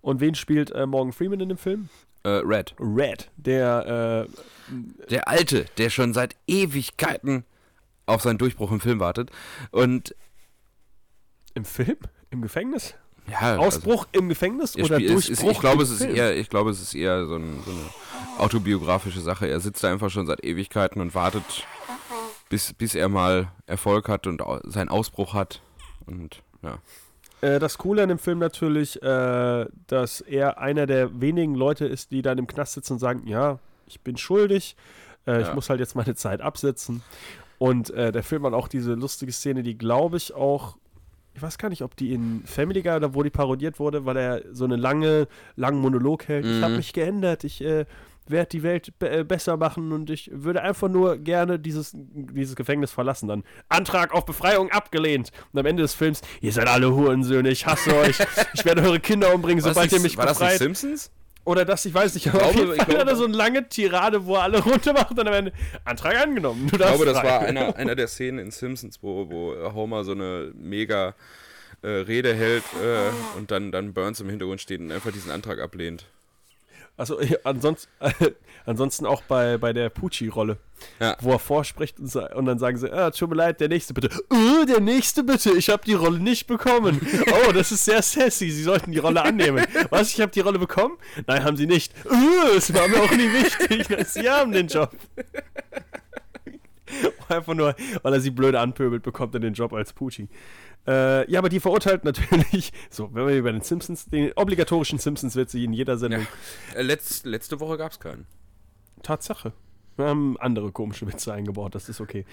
[0.00, 1.88] Und wen spielt äh, Morgan Freeman in dem Film?
[2.22, 2.76] Äh, Red.
[2.78, 7.44] Red, der äh, Der Alte, der schon seit Ewigkeiten
[8.06, 9.32] auf seinen Durchbruch im Film wartet.
[9.72, 10.14] Und
[11.54, 11.96] im Film?
[12.30, 12.94] Im Gefängnis?
[13.30, 15.90] Ja, Ausbruch im Gefängnis Also, oder er spielt, es Durchbruch ist, ich glaube, im es
[15.90, 16.16] ist Film?
[16.16, 17.80] eher, ich glaube, es ist eher so, ein, so eine
[18.38, 19.46] autobiografische Sache.
[19.48, 21.66] Er sitzt da einfach schon seit Ewigkeiten und wartet,
[22.48, 25.60] bis, bis er mal Erfolg hat und seinen Ausbruch hat.
[26.06, 26.78] Und ja.
[27.40, 32.10] Äh, das Coole an dem Film natürlich, äh, dass er einer der wenigen Leute ist,
[32.10, 34.76] die dann im Knast sitzen und sagen, ja, ich bin schuldig,
[35.26, 35.54] äh, ich Ja.
[35.54, 37.02] muss halt jetzt meine Zeit absitzen.
[37.58, 40.76] Und äh, der Film hat auch diese lustige Szene, die glaube ich auch,
[41.34, 44.16] ich weiß gar nicht, ob die in Family Guy oder wo die parodiert wurde, weil
[44.16, 46.44] er so eine lange, langen Monolog hält.
[46.46, 46.76] Ich habe Mhm.
[46.76, 47.84] mich geändert, ich äh,
[48.28, 52.92] werde die Welt äh, besser machen und ich würde einfach nur gerne dieses, dieses Gefängnis
[52.92, 53.28] verlassen.
[53.28, 55.30] Dann Antrag auf Befreiung abgelehnt.
[55.52, 58.18] Und am Ende des Films, ihr seid alle Hurensöhne, ich hasse euch,
[58.54, 60.52] ich werde eure Kinder umbringen, sobald ihr mich war das befreit.
[60.60, 61.10] nicht Simpsons?
[61.44, 64.24] Oder das, ich weiß nicht, aber auf glaube- jeden ich Fall so eine lange Tirade,
[64.26, 65.52] wo er alle runter macht und am Ende
[65.84, 66.66] Antrag angenommen.
[66.66, 67.28] Ich glaube, das frei.
[67.28, 71.14] war einer, einer der Szenen in Simpsons, wo, wo Homer so eine mega
[71.82, 75.58] äh, Rede hält äh, und dann, dann Burns im Hintergrund steht und einfach diesen Antrag
[75.58, 76.06] ablehnt.
[77.02, 77.90] Also ansonsten,
[78.64, 80.58] ansonsten auch bei, bei der Pucci-Rolle,
[81.00, 81.16] Ja.
[81.20, 84.08] wo er vorspricht und, und dann sagen sie, ah, tut mir leid, der nächste bitte.
[84.30, 87.00] Oh, der nächste bitte, ich habe die Rolle nicht bekommen.
[87.48, 89.66] Oh, das ist sehr sassy, Sie sollten die Rolle annehmen.
[89.90, 90.96] Was, ich habe die Rolle bekommen?
[91.26, 91.92] Nein, haben Sie nicht.
[92.08, 94.06] Oh, es war mir auch nie wichtig.
[94.08, 94.92] Sie haben den Job.
[97.28, 100.28] Einfach nur, weil er sie blöd anpöbelt, bekommt er den Job als Pucci.
[100.86, 105.58] Äh, ja, aber die verurteilt natürlich, so, wenn wir über den Simpsons, den obligatorischen Simpsons-Witze
[105.58, 106.26] in jeder Sendung.
[106.74, 108.26] Äh, letz, letzte Woche gab es keinen.
[109.02, 109.52] Tatsache.
[109.96, 112.24] Wir haben andere komische Witze eingebaut, das ist okay.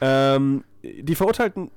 [0.00, 1.70] Ähm, die Verurteilten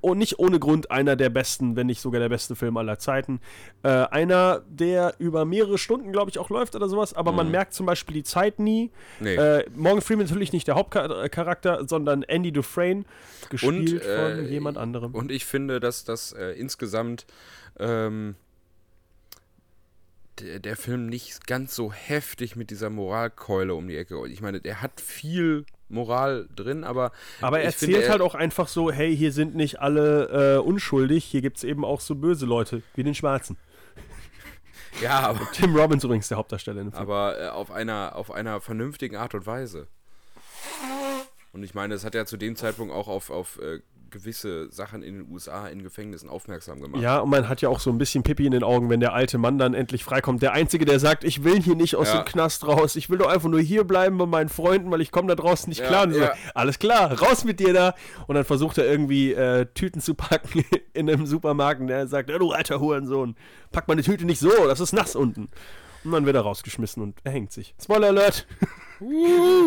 [0.00, 3.40] oh, nicht ohne Grund einer der besten, wenn nicht sogar der beste Film aller Zeiten.
[3.82, 7.74] Äh, einer, der über mehrere Stunden, glaube ich, auch läuft oder sowas, aber man merkt
[7.74, 8.90] zum Beispiel die Zeit nie.
[9.18, 9.24] Mhm.
[9.24, 9.34] Nee.
[9.34, 13.04] Äh, Morgan Freeman natürlich nicht der Hauptcharakter, sondern Andy Dufresne,
[13.48, 15.14] gespielt äh, von jemand anderem.
[15.14, 17.26] Und ich finde, dass das äh, insgesamt
[17.78, 18.36] ähm,
[20.40, 24.26] der, der Film nicht ganz so heftig mit dieser Moralkeule um die Ecke.
[24.28, 27.12] Ich meine, der hat viel Moral drin, aber.
[27.40, 30.58] Aber er erzählt finde, er- halt auch einfach so, hey, hier sind nicht alle äh,
[30.58, 33.56] unschuldig, hier gibt es eben auch so böse Leute, wie den Schwarzen.
[35.00, 37.00] Ja, aber, Tim Robbins übrigens der Hauptdarsteller dem Film.
[37.00, 39.86] aber äh, auf, einer, auf einer vernünftigen Art und Weise.
[41.52, 45.02] Und ich meine, es hat ja zu dem Zeitpunkt auch auf, auf äh, gewisse Sachen
[45.02, 47.02] in den USA in Gefängnissen aufmerksam gemacht.
[47.02, 49.12] Ja, und man hat ja auch so ein bisschen Pippi in den Augen, wenn der
[49.14, 50.42] alte Mann dann endlich freikommt.
[50.42, 52.22] Der Einzige, der sagt, ich will hier nicht aus Ja.
[52.22, 55.10] dem Knast raus, ich will doch einfach nur hier bleiben bei meinen Freunden, weil ich
[55.12, 56.02] komme da draußen nicht Ja, klar.
[56.04, 56.32] Und so, ja.
[56.54, 57.94] Alles klar, raus mit dir da.
[58.26, 61.80] Und dann versucht er irgendwie äh, Tüten zu packen in einem Supermarkt.
[61.80, 63.36] Und der sagt, ja, du alter Hurensohn,
[63.72, 65.48] pack meine Tüte nicht so, das ist nass unten.
[66.02, 67.74] Und dann wird er rausgeschmissen und er hängt sich.
[67.80, 68.46] Spoiler Alert!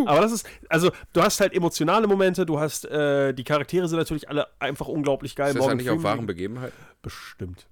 [0.06, 3.98] Aber das ist, also du hast halt emotionale Momente, du hast, äh, die Charaktere sind
[3.98, 5.50] natürlich alle einfach unglaublich geil.
[5.50, 6.78] Ist das eigentlich auf wahren Begebenheiten?
[7.02, 7.68] Bestimmt.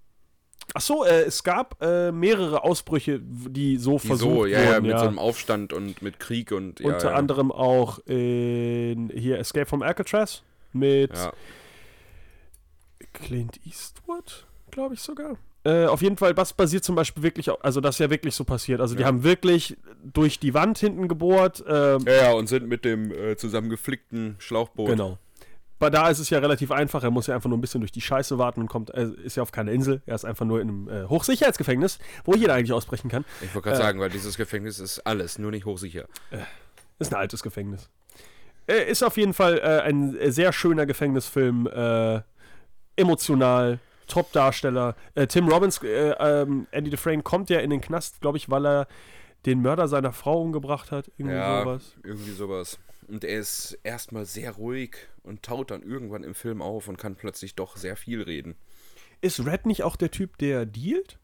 [0.74, 4.69] Ach so, äh, es gab äh, mehrere Ausbrüche, die so Die versucht so, ja, ja,
[4.76, 4.82] wurden.
[4.84, 5.00] mit ja.
[5.00, 7.15] so einem Aufstand und mit Krieg und ja, Unter ja.
[7.15, 11.34] anderem auch in hier Escape from Alcatraz mit Ja.
[13.13, 15.38] Clint Eastwood, glaube ich sogar.
[15.63, 18.43] Äh, auf jeden Fall, was basiert zum Beispiel wirklich, also das ist ja wirklich so
[18.43, 18.82] passiert.
[18.82, 19.08] Also die Ja.
[19.08, 21.63] haben wirklich durch die Wand hinten gebohrt.
[21.67, 24.88] ähm, Ja, ja, und sind mit dem äh, zusammengeflickten Schlauchboot.
[24.89, 25.17] Genau.
[25.78, 27.04] Bei da ist es ja relativ einfach.
[27.04, 29.36] Er muss ja einfach nur ein bisschen durch die Scheiße warten und kommt, er ist
[29.38, 30.02] ja auf keiner Insel.
[30.06, 33.26] Er ist einfach nur in einem äh, Hochsicherheitsgefängnis, wo jeder eigentlich ausbrechen kann.
[33.41, 36.06] Ich wollte gerade sagen, weil dieses Gefängnis ist alles, nur nicht hochsicher.
[37.00, 37.89] Ist ein altes Gefängnis.
[38.67, 41.67] Äh, ist auf jeden Fall äh, ein äh, sehr schöner Gefängnisfilm.
[41.67, 42.21] Äh,
[42.95, 43.80] emotional,
[44.12, 44.95] Top-Darsteller.
[45.15, 48.65] Äh, Tim Robbins, äh, ähm, Andy Dufresne kommt ja in den Knast, glaube ich, weil
[48.65, 48.88] er
[49.45, 51.10] den Mörder seiner Frau umgebracht hat.
[51.17, 51.95] Irgendwie Ja, sowas.
[52.04, 52.80] irgendwie sowas.
[53.08, 57.15] Und er ist erstmal sehr ruhig und taut dann irgendwann im Film auf und kann
[57.15, 58.56] plötzlich doch sehr viel reden.
[59.21, 61.17] Ist Red nicht auch der Typ, der dealt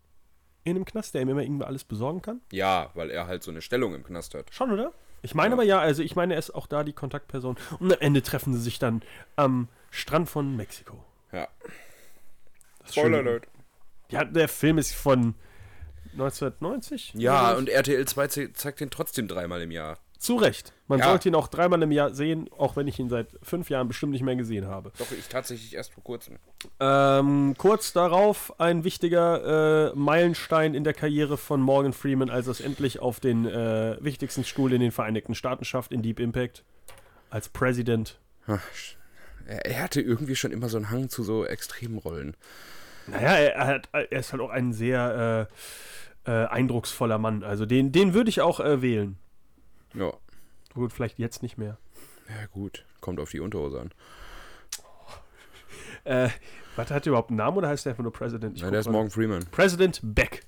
[0.63, 2.41] in dem Knast, der ihm immer irgendwie alles besorgen kann?
[2.51, 4.53] Ja, weil er halt so eine Stellung im Knast hat.
[4.53, 4.91] Schon, oder?
[5.21, 7.57] Ich meine aber ja, also ich meine, er ist auch da die Kontaktperson.
[7.79, 9.01] Und am Ende treffen sie sich dann
[9.35, 11.03] am Strand von Mexiko.
[11.31, 11.47] Ja.
[12.93, 13.13] Schön.
[13.13, 13.47] alert.
[14.09, 15.35] Ja, der Film ist von
[16.13, 17.13] 1990?
[17.15, 19.97] Ja, und RTL 2 ze- zeigt den trotzdem dreimal im Jahr.
[20.17, 20.73] Zu Recht.
[20.87, 21.09] Man Ja.
[21.09, 24.13] sollte ihn auch dreimal im Jahr sehen, auch wenn ich ihn seit fünf Jahren bestimmt
[24.13, 24.91] nicht mehr gesehen habe.
[24.97, 26.37] Doch, ich tatsächlich erst vor kurzem.
[26.79, 32.51] Ähm, kurz darauf ein wichtiger äh, Meilenstein in der Karriere von Morgan Freeman, als er
[32.51, 36.63] es endlich auf den äh, wichtigsten Stuhl in den Vereinigten Staaten schafft, in Deep Impact,
[37.29, 38.17] als President.
[39.47, 42.35] Er, hatte irgendwie schon immer so einen Hang zu so extremen Rollen.
[43.07, 45.47] Naja, er, hat, er ist halt auch ein sehr
[46.25, 47.43] äh, äh, eindrucksvoller Mann.
[47.43, 49.17] Also den, den würde ich auch äh, wählen.
[49.93, 50.13] Ja.
[50.73, 51.77] Gut, vielleicht jetzt nicht mehr.
[52.27, 52.83] Ja, gut.
[52.99, 53.91] Kommt auf die Unterhose an.
[56.03, 56.29] Äh,
[56.75, 58.55] warte, hat er überhaupt einen Namen oder heißt er einfach nur President?
[58.57, 58.89] Ich Nein, der ist.
[58.89, 59.45] Morgan Freeman.
[59.51, 60.45] President Beck.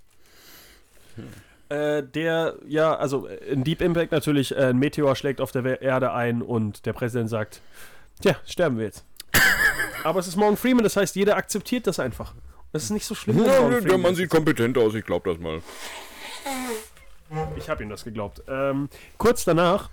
[1.70, 6.14] Äh, der, ja, also in Deep Impact natürlich, äh, ein Meteor schlägt auf der Erde
[6.14, 7.62] ein und der Präsident sagt,
[8.22, 9.06] tja, sterben wir jetzt.
[10.04, 12.34] Aber es ist Morgan Freeman, das heißt, jeder akzeptiert das einfach.
[12.72, 13.38] Das ist nicht so schlimm.
[13.38, 15.62] Morgan der Mann sieht kompetent aus, ich glaube das mal.
[17.58, 18.42] Ich habe ihm das geglaubt.
[18.48, 19.90] Ähm, kurz danach,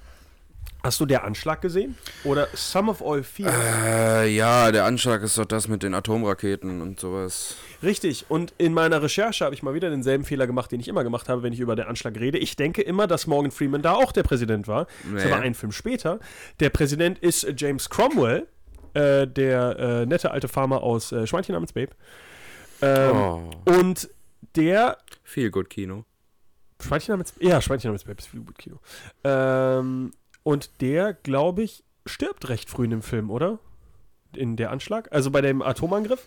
[0.86, 1.96] hast du der Anschlag gesehen?
[2.24, 3.52] Oder Some of All Fear?
[3.52, 7.56] Äh, ja, der Anschlag ist doch das mit den Atomraketen und sowas.
[7.82, 8.24] Richtig.
[8.30, 11.28] Und in meiner Recherche habe ich mal wieder denselben Fehler gemacht, den ich immer gemacht
[11.28, 12.38] habe, wenn ich über den Anschlag rede.
[12.38, 14.86] Ich denke immer, dass Morgan Freeman da auch der Präsident war.
[15.12, 15.32] Das Nee.
[15.32, 16.18] aber ein Film später.
[16.60, 18.46] Der Präsident ist äh, James Cromwell,
[18.94, 21.92] äh, der äh, nette alte Farmer aus äh, Schweinchen namens Babe.
[22.80, 23.50] Ähm, Oh.
[23.66, 24.08] Und
[24.54, 26.04] der Viel gut Kino.
[26.80, 28.78] Schweinchen namens Ja, Schweinchen namens Babe ist viel gut Kino.
[29.24, 30.12] Ähm,
[30.46, 33.58] und der, glaube ich, stirbt recht früh in dem Film, oder?
[34.32, 35.08] In der Anschlag?
[35.10, 36.24] Also bei dem Atomangriff?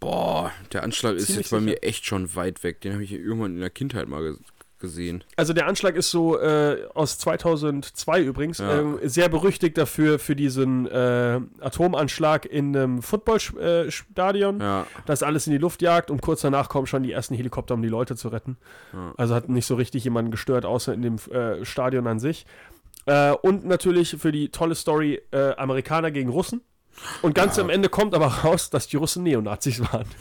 [0.00, 1.70] Boah, der Anschlag ist Ziemlich jetzt bei sicher.
[1.72, 2.80] mir echt schon weit weg.
[2.80, 4.36] Den habe ich irgendwann in der Kindheit mal ge
[4.78, 5.22] gesehen.
[5.36, 8.78] Also der Anschlag ist so äh, aus 2002 übrigens, Ja.
[8.80, 14.86] ähm, sehr berüchtigt dafür, für diesen äh, Atomanschlag in einem Footballstadion, Ja.
[15.04, 17.82] das alles in die Luft jagt und kurz danach kommen schon die ersten Helikopter, um
[17.82, 18.56] die Leute zu retten.
[18.94, 19.12] Ja.
[19.18, 22.46] Also hat nicht so richtig jemanden gestört, außer in dem äh, Stadion an sich.
[23.06, 26.60] Äh, und natürlich für die tolle Story äh, Amerikaner gegen Russen.
[27.22, 30.06] Und ganz am Ende kommt aber raus, dass die Russen Neonazis waren.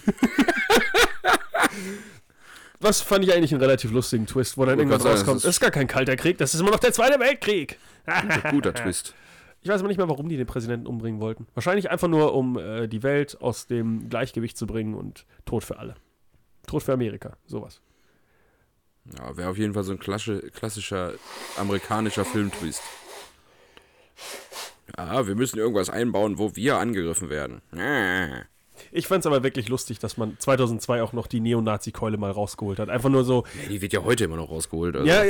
[2.81, 5.37] Was fand ich eigentlich einen relativ lustigen Twist, wo dann Wollte irgendwas rauskommt.
[5.37, 7.77] es Das ist- ist gar kein kalter Krieg, das ist immer noch der Zweite Weltkrieg.
[8.05, 9.13] Guter, guter Twist.
[9.61, 11.45] Ich weiß aber nicht mehr, warum die den Präsidenten umbringen wollten.
[11.53, 15.77] Wahrscheinlich einfach nur, um äh, die Welt aus dem Gleichgewicht zu bringen und Tod für
[15.77, 15.95] alle.
[16.65, 17.81] Tod für Amerika, sowas.
[19.17, 21.13] Ja, wäre auf jeden Fall so ein klassi- klassischer
[21.57, 22.81] amerikanischer Filmtwist.
[24.97, 27.61] Ja, wir müssen irgendwas einbauen, wo wir angegriffen werden.
[27.73, 28.43] Ja.
[28.91, 32.89] Ich fand's aber wirklich lustig, dass man 2002 auch noch die Neonazi-Keule mal rausgeholt hat.
[32.89, 34.95] Einfach nur so, Ja, die wird ja heute immer noch rausgeholt.
[34.95, 35.07] Also.
[35.07, 35.23] ja,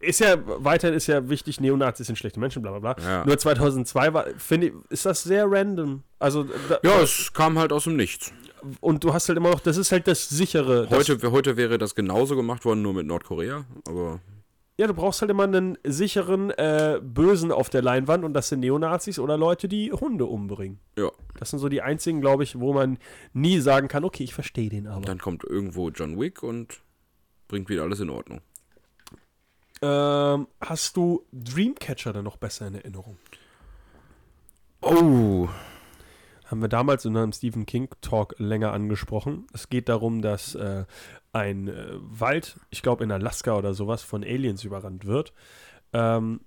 [0.00, 3.04] ist ja, weiterhin ist ja wichtig, Neonazis sind schlechte Menschen, bla bla bla.
[3.04, 3.24] Ja.
[3.24, 6.02] Nur 2002 war, finde ich, ist das sehr random.
[6.18, 8.32] Also, da, ja, es kam halt aus dem Nichts.
[8.80, 10.86] und du hast halt immer noch, das ist halt das sichere.
[10.88, 13.64] Das, Heute, heute wäre das genauso gemacht worden, nur mit Nordkorea.
[13.88, 14.20] Aber
[14.80, 18.60] Ja, du brauchst halt immer einen sicheren äh, Bösen auf der Leinwand und das sind
[18.60, 20.80] Neonazis oder Leute, die Hunde umbringen.
[20.96, 22.96] ja, Das sind so die einzigen, glaube ich, wo man
[23.34, 25.02] nie sagen kann, okay, ich verstehe den aber.
[25.04, 26.80] dann kommt irgendwo John Wick und
[27.46, 28.40] bringt wieder alles in Ordnung.
[29.82, 33.18] Ähm, hast du Dreamcatcher dann noch besser in Erinnerung?
[34.80, 35.46] Oh.
[36.50, 39.46] Haben wir damals in einem Stephen King Talk länger angesprochen.
[39.52, 40.84] Es geht darum, dass äh,
[41.32, 45.32] ein äh, Wald, ich glaube in Alaska oder sowas, von Aliens überrannt wird.
[45.92, 46.40] Ähm,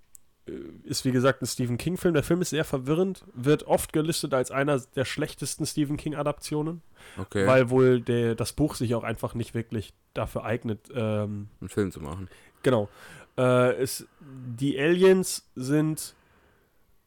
[0.46, 0.52] äh,
[0.84, 2.14] ist wie gesagt ein Stephen King Film.
[2.14, 6.82] Der Film ist sehr verwirrend, wird oft gelistet als einer der schlechtesten Stephen King Adaptionen,
[7.18, 11.70] Okay, weil wohl der, das Buch sich auch einfach nicht wirklich dafür eignet, ähm, einen
[11.70, 12.28] Film zu machen.
[12.62, 12.90] Genau.
[13.38, 16.14] Äh, es, die Aliens sind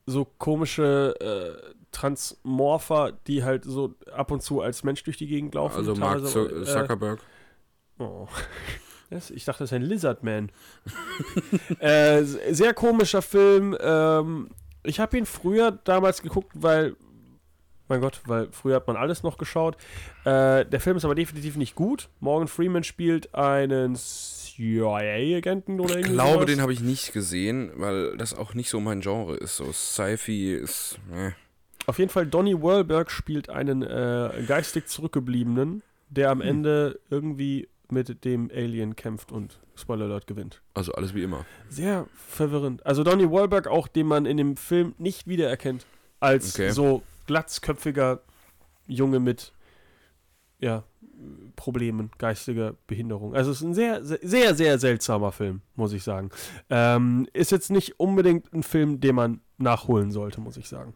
[0.07, 5.55] so komische äh, Transmorpher, die halt so ab und zu als Mensch durch die Gegend
[5.55, 5.77] laufen.
[5.77, 7.21] Also Mark äh, Zuckerberg.
[7.99, 8.29] Oh.
[9.09, 10.51] Ich dachte, das ist ein Lizardman.
[11.79, 13.79] äh, sehr komischer Film.
[13.81, 14.51] Ähm,
[14.83, 16.97] ich habe ihn früher damals geguckt, weil,
[17.87, 19.77] mein Gott, weil früher hat man alles noch geschaut.
[20.25, 22.09] Äh, der Film ist aber definitiv nicht gut.
[22.19, 28.17] Morgan Freeman spielt einen CIA-Agenten oder Ich irgendwie glaube, den habe ich nicht gesehen, weil
[28.17, 29.57] das auch nicht so mein Genre ist.
[29.57, 30.99] So Sci-Fi ist.
[31.15, 31.31] Äh.
[31.87, 36.41] Auf jeden Fall, Donny Wahlberg spielt einen äh, geistig Zurückgebliebenen, der Hm.
[36.41, 40.61] am Ende irgendwie mit dem Alien kämpft und Spoiler Alert gewinnt.
[40.75, 41.45] Also alles wie immer.
[41.69, 42.85] Sehr verwirrend.
[42.85, 45.87] Also Donny Wahlberg auch, den man in dem Film nicht wiedererkennt,
[46.19, 46.71] als Okay.
[46.71, 48.21] so glatzköpfiger
[48.89, 49.53] Junge mit
[50.59, 50.83] ja,
[51.55, 53.35] Problemen, geistiger Behinderung.
[53.35, 56.31] Also es ist ein sehr, sehr, sehr, sehr seltsamer Film, muss ich sagen.
[56.71, 60.95] Ähm, ist jetzt nicht unbedingt ein Film, den man nachholen sollte, muss ich sagen.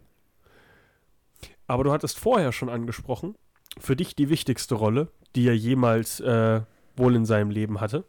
[1.71, 3.37] Aber du hattest vorher schon angesprochen,
[3.79, 5.07] für dich die wichtigste Rolle,
[5.37, 6.63] die er jemals äh,
[6.97, 8.03] wohl in seinem Leben hatte,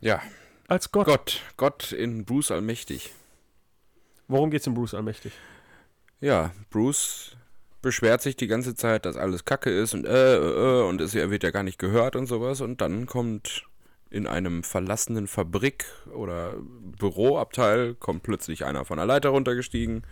[0.00, 0.22] Ja,
[0.66, 1.04] als Gott.
[1.06, 1.40] Gott.
[1.58, 3.12] Gott in Bruce Allmächtig.
[4.28, 5.32] Worum geht's in Bruce Allmächtig?
[6.22, 7.36] Ja, Bruce
[7.82, 11.14] beschwert sich die ganze Zeit, dass alles Kacke ist und äh, äh, äh, und es,
[11.14, 12.62] er wird ja gar nicht gehört und sowas.
[12.62, 13.66] Und dann kommt
[14.08, 15.84] in einem verlassenen Fabrik
[16.14, 16.54] oder
[16.98, 20.02] Büroabteil, kommt plötzlich einer von der Leiter runtergestiegen,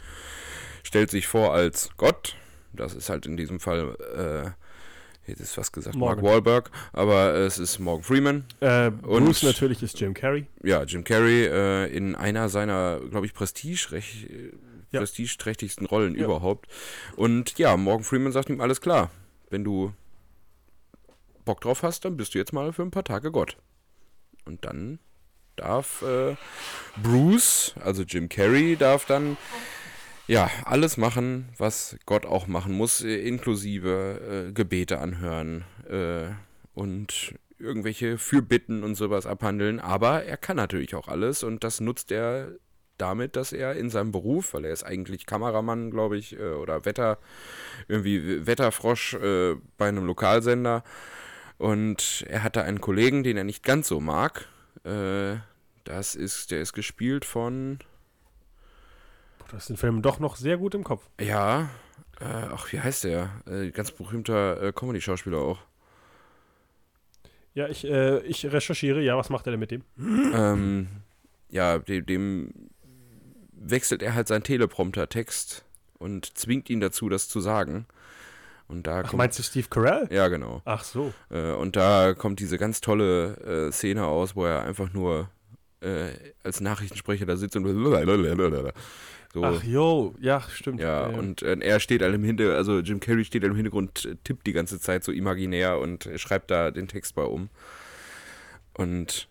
[0.83, 2.37] stellt sich vor als Gott.
[2.73, 3.97] Das ist halt in diesem Fall,
[5.27, 6.23] äh, jetzt ist fast gesagt Morgan.
[6.23, 8.45] Mark Wahlberg, aber es ist Morgan Freeman.
[8.61, 10.47] Äh, Und- Bruce natürlich ist Jim Carrey.
[10.63, 13.33] Ja, Jim Carrey äh, in einer seiner, glaube ich,
[14.93, 15.01] Ja.
[15.01, 16.25] prestigeträchtigsten Rollen Ja.
[16.25, 16.69] überhaupt.
[17.17, 19.11] Und ja, Morgan Freeman sagt ihm, alles klar,
[19.51, 19.93] wenn du
[21.45, 23.57] Bock drauf hast, dann bist du jetzt mal für ein paar Tage Gott.
[24.45, 24.99] Und dann
[25.57, 26.37] darf äh,
[27.03, 29.37] Bruce, also Jim Carrey, darf dann
[30.31, 36.33] ja alles machen, was Gott auch machen muss, äh, inklusive äh, Gebete anhören äh,
[36.75, 39.81] und irgendwelche Fürbitten und sowas abhandeln.
[39.81, 42.53] Aber er kann natürlich auch alles und das nutzt er
[42.97, 46.85] damit, dass er in seinem Beruf, weil er ist eigentlich Kameramann, glaube ich, äh, oder
[46.85, 47.19] Wetter,
[47.89, 50.85] irgendwie Wetterfrosch äh, bei einem Lokalsender.
[51.59, 54.49] Und er hatte einen Kollegen, den er nicht ganz so mag.
[54.85, 55.37] Äh,
[55.85, 57.79] das ist, der ist gespielt von,
[59.51, 61.09] Du hast den Film doch noch sehr gut im Kopf.
[61.21, 61.69] ja,
[62.21, 63.31] äh, ach, wie heißt der?
[63.47, 65.59] Äh, ganz berühmter äh, Comedy-Schauspieler auch.
[67.55, 69.03] Ja, ich, äh, ich recherchiere.
[69.03, 69.83] Ja, was macht er denn mit dem?
[69.99, 70.89] ähm,
[71.49, 72.55] ja, dem, dem
[73.53, 75.65] wechselt er halt seinen Teleprompter-Text
[75.99, 77.87] und zwingt ihn dazu, das zu sagen.
[78.69, 80.07] Und da Ach, kommt, meinst du Steve Carell?
[80.13, 80.63] ja, genau.
[80.65, 81.13] Ach so.
[81.29, 85.29] Äh, und da kommt diese ganz tolle äh, Szene aus, wo er einfach nur
[85.81, 86.11] äh,
[86.45, 87.65] als Nachrichtensprecher da sitzt und
[89.33, 89.45] so.
[89.45, 90.81] Ach jo, ja, stimmt.
[90.81, 93.57] ja, Äh, und äh, er steht halt im Hintergrund, also Jim Carrey steht halt im
[93.57, 97.23] Hintergrund, äh, tippt die ganze Zeit so imaginär und äh, schreibt da den Text bei
[97.25, 97.49] um.
[98.75, 99.29] Und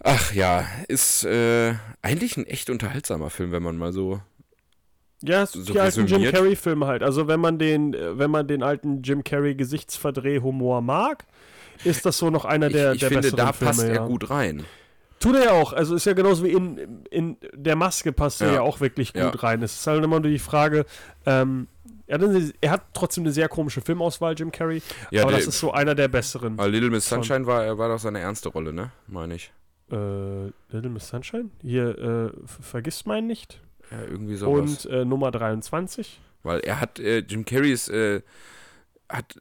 [0.00, 4.20] ach ja, ist äh, eigentlich ein echt unterhaltsamer Film, wenn man mal so.
[5.22, 6.30] ja, es- so die alten Jim.
[6.30, 7.02] Carrey-Filme halt.
[7.02, 11.24] Also wenn man den, äh, wenn man den alten Jim Carrey Gesichtsverdreh-Humor mag,
[11.84, 13.94] ist das so noch einer der, ich ich der finde, besseren da Filme, passt ja.
[13.94, 14.64] er gut rein.
[15.20, 15.72] Tut er ja auch.
[15.72, 18.54] Also ist ja genauso wie in, in der Maske passt er Ja.
[18.54, 19.30] ja auch wirklich gut Ja.
[19.30, 19.62] rein.
[19.62, 20.86] Es ist halt immer nur die Frage,
[21.26, 21.66] ähm,
[22.06, 24.80] er, hat eine, er hat trotzdem eine sehr komische Filmauswahl, Jim Carrey.
[25.10, 26.56] Ja, aber der- das ist so einer der besseren.
[26.56, 27.08] Weil Little Miss.
[27.08, 28.92] Sunshine war, war doch seine ernste Rolle, ne?
[29.08, 29.52] Meine ich.
[29.90, 31.50] Äh, Little Miss Sunshine?
[31.62, 32.30] Hier, äh,
[32.62, 33.60] vergisst meinen nicht.
[33.90, 34.84] Ja, irgendwie sowas.
[34.86, 36.20] Und äh, Nummer 23.
[36.42, 38.20] Weil er hat, äh, Jim Carrey ist, äh,
[39.08, 39.34] hat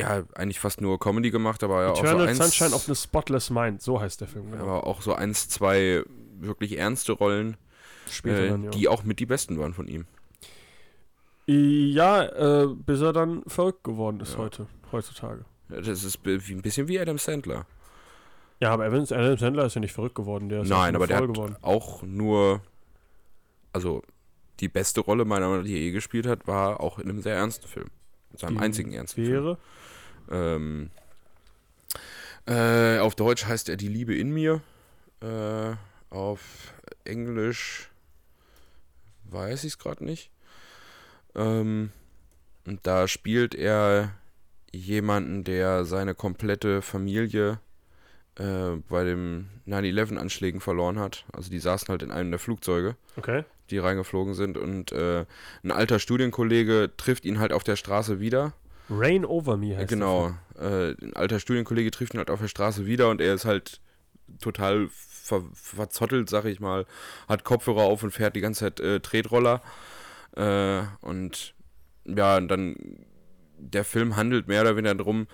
[0.00, 2.94] ja eigentlich fast nur Comedy gemacht, aber ja auch so Eternal eins, Sunshine of the
[2.94, 4.50] Spotless Mind, so heißt der Film.
[4.50, 4.62] Genau.
[4.62, 6.02] aber auch so eins, zwei
[6.38, 7.56] wirklich ernste Rollen,
[8.10, 8.70] Später äh, dann, ja.
[8.70, 10.06] die auch mit die besten waren von ihm.
[11.46, 14.38] Ja, äh, bis er dann verrückt geworden ist Ja.
[14.38, 15.44] heute, heutzutage.
[15.68, 17.66] Ja, Das ist ein bisschen wie Adam Sandler.
[18.60, 21.26] Ja, aber Adam Sandler ist ja nicht verrückt geworden, der ist Nein, aber der hat
[21.28, 21.56] geworden.
[21.62, 22.60] auch nur,
[23.72, 24.02] also
[24.60, 27.22] die beste Rolle meiner Meinung nach, die er je gespielt hat, war auch in einem
[27.22, 27.86] sehr ernsten Film.
[28.32, 29.56] In seinem Die einzigen ernsten Film.
[30.30, 30.90] Ähm,
[32.46, 34.60] äh, auf Deutsch heißt er Die Liebe in mir.
[35.20, 35.74] Äh,
[36.10, 36.72] auf
[37.04, 37.90] Englisch
[39.30, 40.30] weiß ich es gerade nicht.
[41.34, 41.90] Ähm,
[42.66, 44.12] und da spielt er
[44.72, 47.58] jemanden, der seine komplette Familie
[48.36, 51.24] äh, bei den 9-11-Anschlägen verloren hat.
[51.32, 53.44] Also die saßen halt in einem der Flugzeuge Okay.
[53.70, 55.26] die reingeflogen sind und äh,
[55.62, 58.52] ein alter Studienkollege trifft ihn halt auf der Straße wieder.
[58.90, 62.86] Rain Over Me heißt genau, äh, ein alter Studienkollege trifft ihn halt auf der Straße
[62.86, 63.80] wieder und er ist halt
[64.40, 66.86] total ver verzottelt, sag ich mal,
[67.28, 69.62] hat Kopfhörer auf und fährt die ganze Zeit äh, Tretroller
[70.36, 71.54] äh, und
[72.04, 72.76] ja, und dann
[73.58, 75.26] der Film handelt mehr oder weniger darum,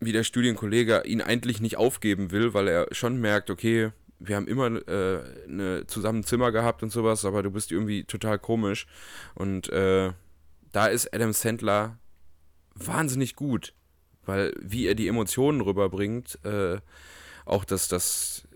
[0.00, 4.46] wie der Studienkollege ihn eigentlich nicht aufgeben will, weil er schon merkt, okay, wir haben
[4.46, 8.86] immer äh, eine, zusammen ein Zimmer gehabt und sowas, aber du bist irgendwie total komisch.
[9.34, 10.12] Und äh,
[10.72, 11.98] da ist Adam Sandler
[12.74, 13.74] wahnsinnig gut,
[14.24, 16.78] weil wie er die Emotionen rüberbringt, äh,
[17.44, 18.48] auch das, das,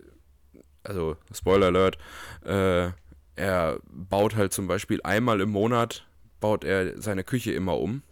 [0.83, 1.99] also Spoiler Alert,
[2.45, 2.91] äh,
[3.37, 6.07] er baut halt zum Beispiel einmal im Monat,
[6.41, 8.03] baut er seine Küche immer um.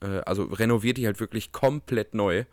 [0.00, 2.44] Äh, also renoviert die halt wirklich komplett neu.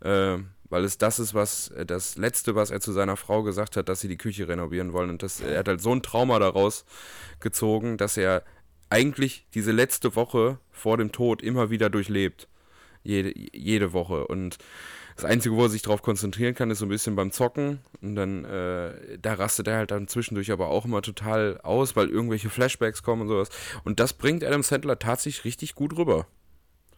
[0.00, 0.38] Äh,
[0.70, 3.88] weil es das ist, was äh, das Letzte, was er zu seiner Frau gesagt hat,
[3.88, 5.10] dass sie die Küche renovieren wollen.
[5.10, 6.84] Und das, er hat halt so ein Trauma daraus
[7.40, 8.44] gezogen, dass er
[8.90, 12.48] eigentlich diese letzte Woche vor dem Tod immer wieder durchlebt.
[13.02, 14.26] Jede, jede Woche.
[14.26, 14.58] Und
[15.16, 17.80] das Einzige, wo er sich darauf konzentrieren kann, ist so ein bisschen beim Zocken.
[18.02, 22.08] Und dann, äh, da rastet er halt dann zwischendurch aber auch immer total aus, weil
[22.08, 23.48] irgendwelche Flashbacks kommen und sowas.
[23.84, 26.26] Und das bringt Adam Sandler tatsächlich richtig gut rüber.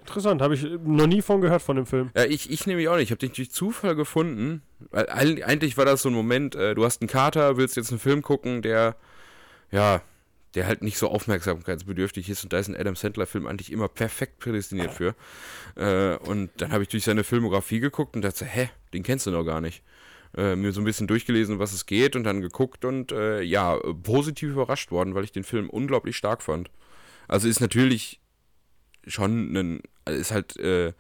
[0.01, 2.11] Interessant, habe ich noch nie von gehört von dem Film.
[2.17, 3.05] Ja, ich, ich nämlich auch nicht.
[3.05, 4.63] Ich habe den durch Zufall gefunden.
[4.91, 7.91] Weil eig- eigentlich war das so ein Moment, äh, du hast einen Kater, willst jetzt
[7.91, 8.97] einen Film gucken, der,
[9.71, 10.03] ja,
[10.55, 12.45] der halt nicht so aufmerksamkeitsbedürftig ist.
[12.45, 15.15] Und da ist ein Adam Sandler-Film eigentlich immer perfekt prädestiniert für.
[15.77, 19.31] Äh, und dann habe ich durch seine Filmografie geguckt und dachte, hä, den kennst du
[19.31, 19.83] noch gar nicht.
[20.37, 23.79] Äh, mir so ein bisschen durchgelesen, was es geht und dann geguckt und äh, ja,
[24.03, 26.71] positiv überrascht worden, weil ich den Film unglaublich stark fand.
[27.29, 28.21] Also ist natürlich
[29.07, 30.93] schon ein, ist halt äh,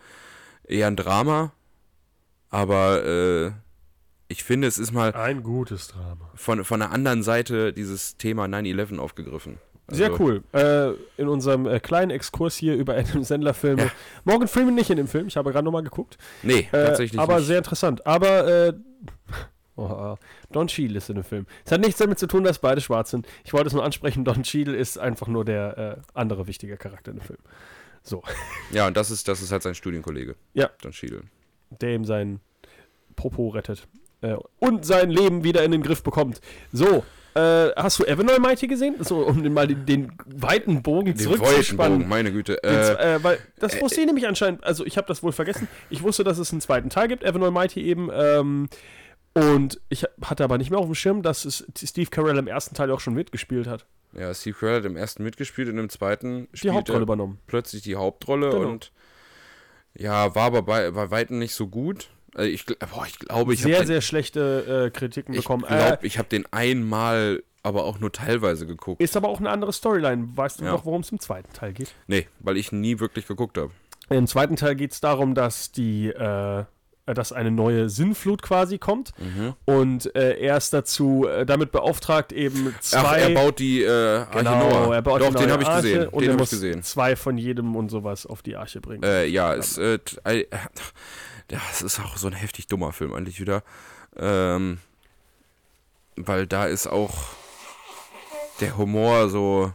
[0.65, 1.53] eher ein Drama,
[2.51, 3.53] aber äh,
[4.33, 6.31] ich finde, es ist mal Ein gutes Drama.
[6.35, 9.59] von, von der anderen Seite dieses Thema 9-11 aufgegriffen.
[9.88, 10.42] Sehr Also, cool.
[10.53, 13.83] Äh, in unserem äh, kleinen Exkurs hier über Adam Sandler-Filme.
[13.85, 13.90] Ja.
[14.25, 16.16] Morgan Freeman nicht in dem Film, ich habe gerade nochmal geguckt.
[16.42, 17.47] Nee, Äh, tatsächlich aber nicht.
[17.47, 18.07] sehr interessant.
[18.07, 18.73] Aber äh,
[19.77, 20.16] oh,
[20.51, 21.47] Don Cheadle ist in dem Film.
[21.64, 23.27] Es hat nichts damit zu tun, dass beide schwarz sind.
[23.45, 27.11] Ich wollte es nur ansprechen, Don Cheadle ist einfach nur der äh, andere wichtige Charakter
[27.11, 27.38] in dem Film.
[28.03, 28.23] So,
[28.73, 30.37] ja, und das ist, das ist halt sein Studienkollege.
[30.55, 30.71] Ja.
[30.81, 31.23] Don Cheadle.
[31.71, 32.40] der ihm sein
[33.16, 33.87] Popo rettet.
[34.23, 36.41] Äh, und sein Leben wieder in den Griff bekommt.
[36.73, 37.05] So,
[37.35, 38.97] äh, hast du Evan Almighty gesehen?
[39.01, 41.99] So, um den, mal den, den weiten Bogen zurückzuspannen.
[42.01, 42.63] Bogen, meine Güte.
[42.63, 45.67] Äh, äh, weil das wusste ich nämlich anscheinend, also ich habe das wohl vergessen.
[45.91, 48.11] Ich wusste, dass es einen zweiten Teil gibt, Evan Almighty eben.
[48.13, 48.69] Ähm,
[49.35, 52.75] und ich hatte aber nicht mehr auf dem Schirm, dass es Steve Carell im ersten
[52.75, 53.87] Teil auch schon mitgespielt hat.
[54.13, 57.39] ja, Steve Carell hat im ersten mitgespielt und im zweiten Die Hauptrolle er übernommen.
[57.47, 58.69] plötzlich die Hauptrolle Genau.
[58.69, 58.93] und
[59.97, 62.11] ja, war aber bei, bei Weitem nicht so gut.
[62.35, 65.64] Also ich, boah, ich glaube, ich Sehr, habe sehr schlechte äh, Kritiken ich bekommen.
[65.66, 69.03] glaube, äh, ich habe den einmal, aber auch nur teilweise geguckt.
[69.03, 70.29] ist aber auch eine andere Storyline.
[70.35, 70.73] Weißt du Ja.
[70.73, 71.95] noch, worum es im zweiten Teil geht?
[72.07, 73.71] Nee, weil ich nie wirklich geguckt habe.
[74.11, 76.64] Im zweiten Teil geht es darum, dass die, äh,
[77.07, 79.55] dass eine neue Sinnflut quasi kommt Mhm.
[79.64, 82.99] und äh, er ist dazu äh, damit beauftragt, eben zwei.
[82.99, 84.95] Ach, er baut die äh, Arche Genau, Noah.
[84.95, 86.09] er baut Doch, die den habe ich Arche gesehen.
[86.09, 86.83] und Den er habe muss ich gesehen.
[86.83, 89.03] zwei von jedem und sowas auf die Arche bringen.
[89.03, 90.47] Äh, ja, es, äh, äh,
[91.53, 93.62] ja, es ist auch so ein heftig dummer Film eigentlich wieder.
[94.16, 94.78] Ähm,
[96.16, 97.14] weil da ist auch
[98.61, 99.72] der Humor so,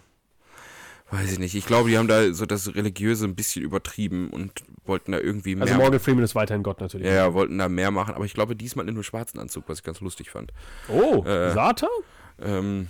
[1.12, 1.56] weiß ich nicht.
[1.56, 5.56] Ich glaube, die haben da so das Religiöse ein bisschen übertrieben und wollten da irgendwie
[5.56, 5.68] mehr.
[5.68, 7.06] Also Morgan Freeman ist weiterhin Gott natürlich.
[7.06, 9.80] ja, ja, wollten da mehr machen, aber ich glaube diesmal in einem schwarzen Anzug, was
[9.80, 10.52] ich ganz lustig fand.
[10.88, 11.90] Oh, Äh, Satan?
[12.42, 12.88] Ähm,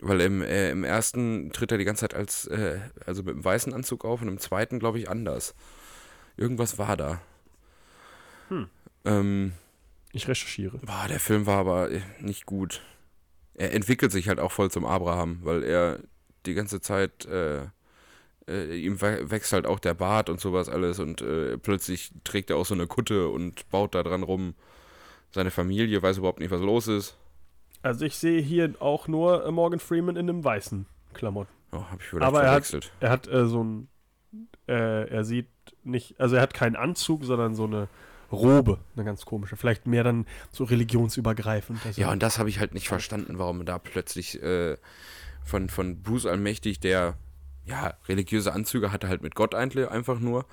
[0.00, 3.44] weil im, äh, im ersten tritt er die ganze Zeit als, äh, also mit einem
[3.44, 5.54] weißen Anzug auf und im zweiten, glaube ich, anders.
[6.36, 7.20] Irgendwas war da.
[8.48, 8.68] Hm.
[9.04, 9.52] Ähm,
[10.12, 10.78] Ich recherchiere.
[10.78, 12.82] boah, der Film war aber äh, nicht gut.
[13.54, 15.98] Er entwickelt sich halt auch voll zum Abraham, weil er
[16.46, 17.66] die ganze Zeit, äh,
[18.48, 22.56] äh, ihm wächst halt auch der Bart und sowas alles und äh, plötzlich trägt er
[22.56, 24.54] auch so eine Kutte und baut da dran rum.
[25.30, 27.16] Seine Familie weiß überhaupt nicht, was los ist.
[27.82, 31.52] Also ich sehe hier auch nur äh, Morgan Freeman in einem weißen Klamotten.
[31.72, 33.88] Oh, hab ich vielleicht Aber er hat, er hat äh, so ein,
[34.66, 35.48] äh, er sieht
[35.84, 37.88] nicht, also er hat keinen Anzug, sondern so eine
[38.30, 39.56] Robe, eine ganz komische.
[39.56, 41.80] Vielleicht mehr dann so religionsübergreifend.
[41.84, 44.76] Also Ja, und das habe ich halt nicht verstanden, warum da plötzlich äh,
[45.44, 47.14] von, von Bruce Allmächtig, der
[47.64, 50.46] ja religiöse Anzüge hatte, halt mit Gott eigentlich einfach nur,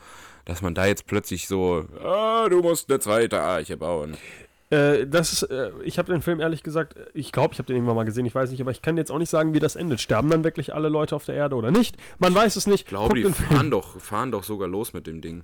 [0.46, 4.18] dass man da jetzt plötzlich so, ah, du musst eine zweite Arche bauen.
[4.70, 7.76] Äh, das ist, äh, ich habe den Film ehrlich gesagt, ich glaube, ich habe den
[7.76, 9.76] irgendwann mal gesehen, ich weiß nicht, aber ich kann jetzt auch nicht sagen, wie das
[9.76, 10.02] endet.
[10.02, 11.98] Sterben dann wirklich alle Leute auf der Erde oder nicht?
[12.20, 12.82] Man weiß es nicht.
[12.82, 15.44] Ich glaube, die fahren doch, fahren doch sogar los mit dem Ding.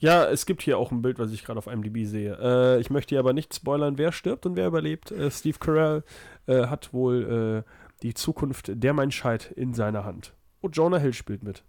[0.00, 2.36] Ja, es gibt hier auch ein Bild, was ich gerade auf IMDb sehe.
[2.40, 5.10] Äh, ich möchte hier aber nicht spoilern, wer stirbt und wer überlebt.
[5.12, 6.02] Äh, Steve Carell
[6.46, 7.70] äh, hat wohl äh,
[8.02, 10.32] die Zukunft der Menschheit in seiner Hand.
[10.62, 11.62] Und Jonah Hill spielt mit,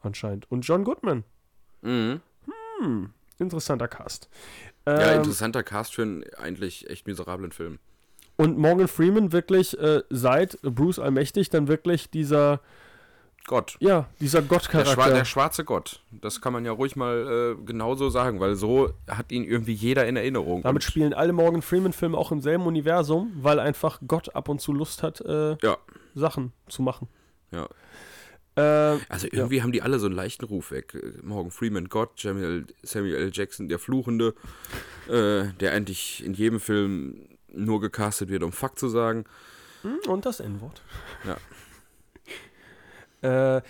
[0.00, 0.50] anscheinend.
[0.50, 1.22] Und John Goodman.
[1.82, 2.20] Mhm.
[2.80, 4.28] Hm, interessanter Cast.
[4.86, 7.78] Ja, Ähm, interessanter Cast für einen eigentlich echt miserablen Film.
[8.36, 12.60] und Morgan Freeman wirklich äh, seit Bruce Allmächtig dann wirklich dieser,
[13.46, 13.76] Gott.
[13.80, 15.14] ja, dieser Der, Schwa Gottcharakter.
[15.14, 16.02] der schwarze Gott.
[16.10, 20.06] Das kann man ja ruhig mal äh, genauso sagen, weil so hat ihn irgendwie jeder
[20.06, 20.62] in Erinnerung.
[20.62, 24.72] Damit spielen alle Morgan Freeman-Filme auch im selben Universum, weil einfach Gott ab und zu
[24.74, 25.78] Lust hat, äh, Ja.
[26.14, 27.08] Sachen zu machen.
[27.50, 27.68] Ja.
[28.56, 30.94] Äh, Also irgendwie haben die alle so einen leichten Ruf weg.
[30.94, 33.30] Äh, Morgan Freeman, Gott, Samuel, Samuel L.
[33.32, 34.34] Jackson, der Fluchende,
[35.08, 39.24] äh, der eigentlich in jedem Film nur gecastet wird, um Fuck zu sagen.
[40.06, 40.82] und das N-Wort.
[41.24, 41.36] Ja.
[43.22, 43.60] Äh,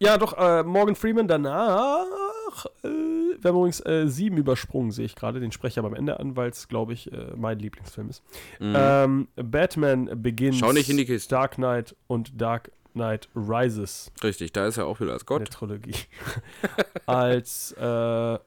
[0.00, 2.06] ja, doch, äh, Morgan Freeman danach.
[2.82, 5.40] Äh, wir haben übrigens äh, sieben übersprungen, sehe ich gerade.
[5.40, 8.22] Den spreche ich aber am Ende an, weil es, glaube ich, äh, mein Lieblingsfilm ist.
[8.60, 10.56] Ähm, Batman Begins.
[10.56, 10.60] Mhm.
[10.60, 11.30] Schau nicht in die Kiste.
[11.34, 14.12] Dark Knight und Dark Knight Rises.
[14.22, 15.50] Richtig, da ist er auch wieder als der Gott.
[15.50, 15.94] Trilogie.
[17.06, 18.38] Als äh,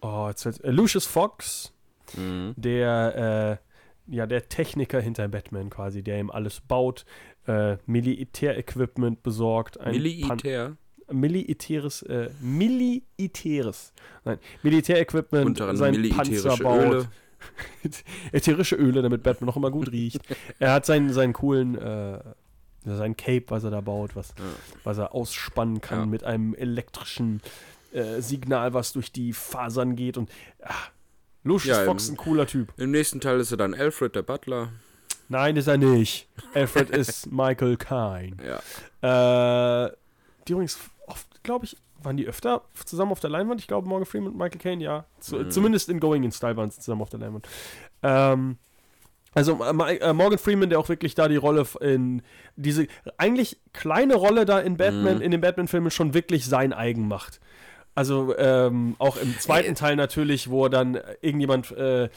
[0.00, 1.72] oh, jetzt fällt- äh, Lucius Fox,
[2.16, 2.54] Mhm.
[2.56, 3.58] der
[4.06, 7.06] ja der Techniker hinter Batman quasi, der ihm alles baut,
[7.46, 10.76] äh, Militärequipment besorgt, ein Pan Militär.
[11.12, 13.92] militäres, äh, militäres,
[14.24, 17.08] nein, Militärequipment, Unter anderem sein Panzer baut, Öle.
[18.32, 20.20] ätherische Öle, damit Batman noch immer gut riecht.
[20.58, 22.20] er hat seinen, seinen coolen, äh,
[22.86, 24.34] sein Cape, was er da baut, was,
[24.82, 26.06] was er ausspannen kann Ja.
[26.06, 27.40] mit einem elektrischen
[27.92, 30.30] äh, Signal, was durch die Fasern geht und
[30.62, 30.72] ah,
[31.44, 32.72] Lucius Ja, Fox im- ein cooler Typ.
[32.78, 34.72] Im nächsten Teil ist er dann Alfred, der Butler.
[35.34, 36.28] Nein, ist er nicht.
[36.54, 38.36] Alfred ist Michael Kine.
[39.02, 39.84] Ja.
[39.86, 39.92] Äh,
[40.46, 40.78] die übrigens
[41.08, 43.60] oft, glaube ich, waren die öfter zusammen auf der Leinwand.
[43.60, 45.04] Ich glaube, Morgan Freeman und Michael Caine, ja.
[45.20, 45.50] Zu, Mhm.
[45.50, 47.48] Zumindest in Going in Style waren sie zusammen auf der Leinwand.
[48.02, 48.58] Ähm,
[49.34, 52.22] also äh, äh, Morgan Freeman, der auch wirklich da die Rolle in
[52.56, 52.86] diese
[53.18, 55.22] eigentlich kleine Rolle da in Batman, Mhm.
[55.22, 57.40] in den Batman-Filmen schon wirklich sein eigen macht.
[57.96, 62.08] Also ähm, auch im zweiten Teil natürlich, wo dann irgendjemand äh,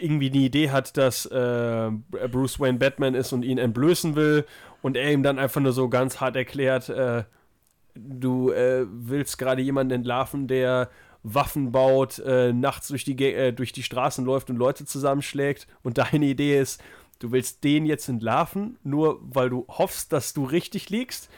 [0.00, 1.90] irgendwie die Idee hat, dass äh,
[2.30, 4.44] Bruce Wayne Batman ist und ihn entblößen will
[4.82, 7.24] und er ihm dann einfach nur so ganz hart erklärt, äh,
[7.94, 10.90] du äh, willst gerade jemanden entlarven, der
[11.22, 15.98] Waffen baut, äh, nachts durch die, äh, durch die Straßen läuft und Leute zusammenschlägt und
[15.98, 16.82] deine Idee ist,
[17.18, 21.28] du willst den jetzt entlarven, nur weil du hoffst, dass du richtig liegst,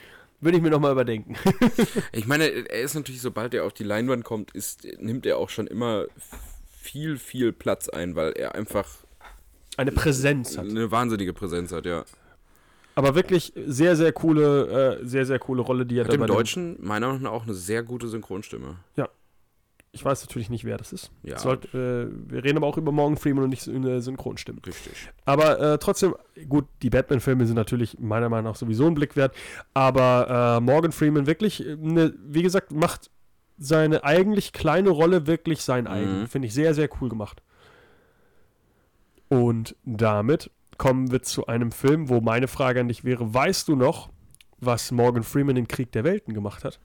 [0.40, 1.36] würde ich mir nochmal überdenken.
[2.12, 5.48] Ich meine, er ist natürlich, sobald er auf die Leinwand kommt, ist, nimmt er auch
[5.48, 6.06] schon immer
[6.83, 8.89] viel, viel Platz ein, weil er einfach
[9.76, 10.66] Eine Präsenz hat.
[10.66, 12.05] eine wahnsinnige Präsenz hat, ja.
[12.95, 16.26] Aber wirklich sehr, sehr coole, äh, sehr, sehr coole Rolle, die er Hat da im
[16.26, 18.76] Deutschen meiner Meinung nach auch eine sehr gute Synchronstimme.
[19.95, 21.11] Ich weiß natürlich nicht, wer das ist.
[21.22, 21.39] Ja.
[21.39, 24.62] Sollt, äh, wir reden aber auch über Morgan Freeman und nicht so eine Synchronstimmen.
[24.64, 25.11] Richtig.
[25.26, 26.14] Aber äh, trotzdem,
[26.49, 29.35] gut, die Batman-Filme sind natürlich meiner Meinung nach sowieso ein Blick wert.
[29.74, 33.11] Aber äh, Morgan Freeman wirklich, äh, ne, wie gesagt, macht
[33.59, 36.20] seine eigentlich kleine Rolle wirklich sein eigen.
[36.20, 36.26] Mhm.
[36.28, 37.42] Finde ich sehr, sehr cool gemacht.
[39.28, 43.76] Und damit kommen wir zu einem Film, wo meine Frage an dich wäre: Weißt du
[43.76, 44.11] noch,
[44.59, 46.78] was Morgan Freeman in Krieg der Welten gemacht hat?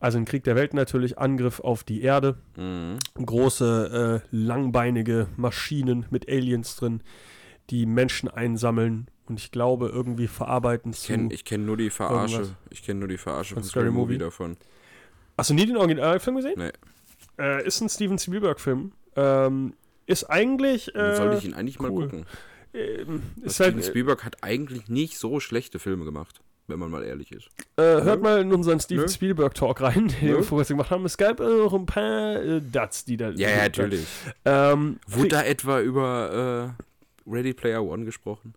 [0.00, 2.98] Also in Krieg der Welten natürlich Angriff auf die Erde, Mhm.
[3.14, 7.00] große, äh, langbeinige Maschinen mit Aliens drin,
[7.70, 11.06] die Menschen einsammeln, und ich glaube irgendwie verarbeiten Ich zu.
[11.12, 12.34] kenne ich kenn nur die Verarsche.
[12.36, 12.56] irgendwas.
[12.70, 14.56] Ich kenne nur die Verarsche Von von Scary Movie davon.
[15.38, 16.54] Hast du nie den Originalfilm gesehen?
[16.58, 16.72] Nee.
[17.38, 18.92] Äh, ist ein Steven Spielberg-Film.
[19.16, 19.72] Ähm,
[20.06, 20.94] ist eigentlich.
[20.94, 22.04] Äh, Soll ich ihn eigentlich mal cool.
[22.04, 22.26] gucken?
[22.74, 27.02] ähm, ist Steven halt, Spielberg hat eigentlich nicht so schlechte Filme gemacht, wenn man mal
[27.02, 27.48] ehrlich ist.
[27.76, 29.08] äh, hört mal in unseren Steven.
[29.08, 30.36] Spielberg-Talk rein, den Nö.
[30.36, 31.04] wir vorher gemacht haben.
[31.06, 33.30] Es gab auch ein paar äh, Duds, die da.
[33.30, 34.06] Ja, ja, natürlich.
[34.44, 36.84] Ähm, Wurde da etwa über äh,
[37.26, 38.54] Ready Player One gesprochen?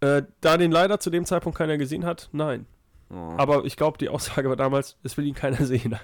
[0.00, 2.66] äh, da den leider zu dem Zeitpunkt keiner gesehen hat, nein.
[3.10, 5.96] Oh, Aber ich glaube, die Aussage war damals, es will ihn keiner sehen.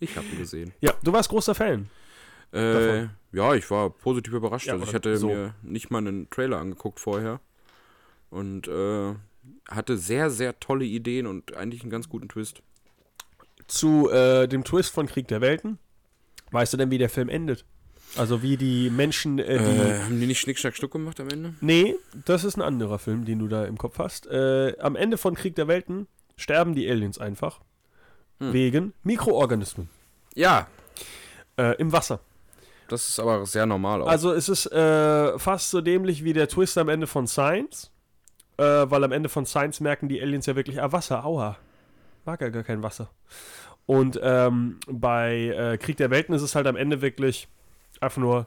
[0.00, 0.72] ich habe ihn gesehen.
[0.80, 1.88] ja, du warst großer Fan.
[2.52, 3.02] Äh,
[3.32, 4.66] ja, ich war positiv überrascht.
[4.66, 5.28] Ja, also ich hatte so.
[5.28, 7.40] mir nicht mal einen Trailer angeguckt vorher.
[8.30, 9.14] Und äh,
[9.68, 12.62] hatte sehr, sehr tolle Ideen und eigentlich einen ganz guten Twist.
[13.66, 15.78] Zu äh, dem Twist von Krieg der Welten.
[16.50, 17.64] Weißt du denn, wie der Film endet?
[18.16, 19.80] Also wie die Menschen, äh, die.
[19.80, 21.54] Äh, haben die nicht Schnick, Schnack, Schnuck gemacht am Ende?
[21.60, 24.26] Nee, das ist ein anderer Film, den du da im Kopf hast.
[24.26, 26.06] Äh, am Ende von Krieg der Welten
[26.36, 27.60] sterben die Aliens einfach.
[28.38, 28.52] Hm.
[28.52, 29.88] Wegen Mikroorganismen
[30.34, 30.66] Ja,
[31.56, 32.20] äh, im Wasser.
[32.88, 34.08] das ist aber sehr normal auch.
[34.08, 37.90] Also es ist äh, fast so dämlich wie der Twist am Ende von Science.
[38.56, 41.56] Äh, weil am Ende von Science merken die Aliens ja wirklich, ah, Wasser, aua.
[42.24, 43.10] Mag ja gar kein Wasser.
[43.86, 47.48] Und ähm, bei Krieg der Welten ist es halt am Ende wirklich
[48.04, 48.46] einfach nur,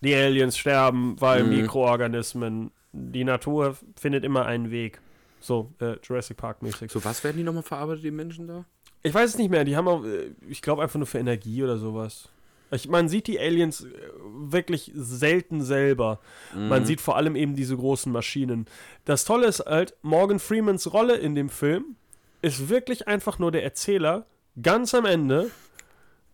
[0.00, 1.50] die Aliens sterben, weil Mhm.
[1.60, 5.00] Mikroorganismen, die Natur findet immer einen Weg.
[5.40, 6.90] So, äh, Jurassic Park mäßig.
[6.90, 8.64] so, was werden die nochmal verarbeitet, die Menschen da?
[9.02, 11.62] Ich weiß es nicht mehr, die haben auch, äh, ich glaube einfach nur für Energie
[11.62, 12.28] oder sowas.
[12.70, 13.88] Ich, man sieht die Aliens äh,
[14.24, 16.20] wirklich selten selber.
[16.54, 18.66] Man sieht vor allem eben diese großen Maschinen.
[19.04, 21.96] Das Tolle ist halt, Morgan Freemans Rolle in dem Film
[22.40, 24.24] ist wirklich einfach nur der Erzähler,
[24.62, 25.50] ganz am Ende,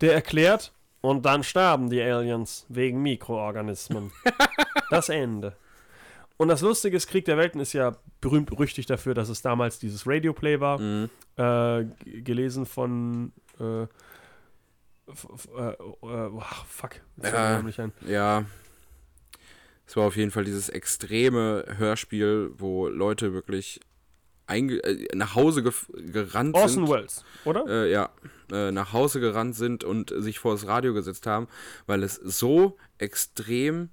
[0.01, 4.13] der erklärt, und dann sterben die Aliens wegen Mikroorganismen.
[4.91, 5.57] das Ende.
[6.37, 9.79] Und das Lustige ist, Krieg der Welten ist ja berühmt berüchtigt dafür, dass es damals
[9.79, 10.79] dieses Radioplay war.
[10.79, 11.11] Mhm.
[11.37, 11.85] Äh,
[12.23, 13.87] gelesen von äh, äh,
[16.01, 17.63] oh, fuck, jetzt Ja.
[17.63, 17.93] Nicht ein.
[18.07, 18.45] Ja.
[19.87, 23.81] Es war auf jeden Fall dieses extreme Hörspiel, wo Leute wirklich
[24.49, 26.95] äh, nach Hause gef- gerannt Orson sind.
[26.95, 27.65] Welles, oder?
[27.69, 28.11] Äh, ja,
[28.53, 31.49] äh, nach Hause gerannt sind und sich vor das Radio gesetzt haben,
[31.87, 33.91] weil es so extrem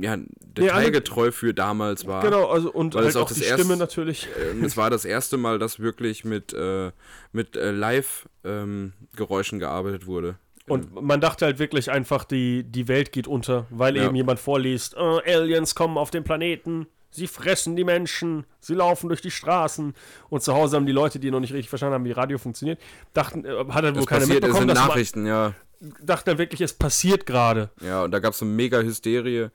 [0.00, 2.22] ja, detailgetreu für damals war.
[2.22, 4.28] Genau, also und Weil halt es auch auch das die erste- Stimme natürlich.
[4.50, 6.92] Ähm, es war das erste Mal, dass wirklich mit, äh,
[7.32, 10.36] mit äh, Live-Geräuschen gearbeitet wurde.
[10.68, 14.04] Und man dachte halt wirklich einfach, die, die Welt geht unter, weil Ja.
[14.06, 19.08] eben jemand vorliest, äh, Aliens kommen auf den Planeten, sie fressen die Menschen, sie laufen
[19.08, 19.94] durch die Straßen.
[20.30, 22.80] Und zu Hause haben die Leute, die noch nicht richtig verstanden haben, wie Radio funktioniert,
[23.12, 25.54] dachten, äh, hat halt wohl Das es mitbekommen, sind dass man, Nachrichten, ja.
[26.02, 27.70] dachten halt wirklich, es passiert gerade.
[27.80, 29.50] Ja, und da gab es eine mega Hysterie.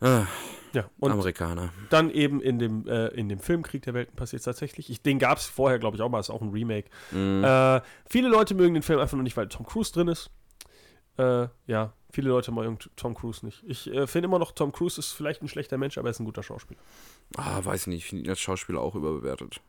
[0.00, 0.26] Ah,
[0.72, 1.72] Ja, und Amerikaner.
[1.90, 4.88] dann eben in dem, äh, in dem Film Krieg der Welten passiert es tatsächlich.
[4.90, 6.20] Ich, den gab es vorher, glaube ich, auch mal.
[6.20, 6.88] Ist auch ein Remake.
[7.10, 7.42] Mhm.
[7.44, 10.30] Äh, viele Leute mögen den Film einfach nur nicht, weil Tom Cruise drin ist.
[11.18, 13.62] Äh, ja, viele Leute mögen Tom Cruise nicht.
[13.66, 16.20] Ich äh, finde immer noch, Tom Cruise ist vielleicht ein schlechter Mensch, aber er ist
[16.20, 16.80] ein guter Schauspieler.
[17.36, 19.60] Ah, weiß nicht, ich finde ihn als Schauspieler auch überbewertet.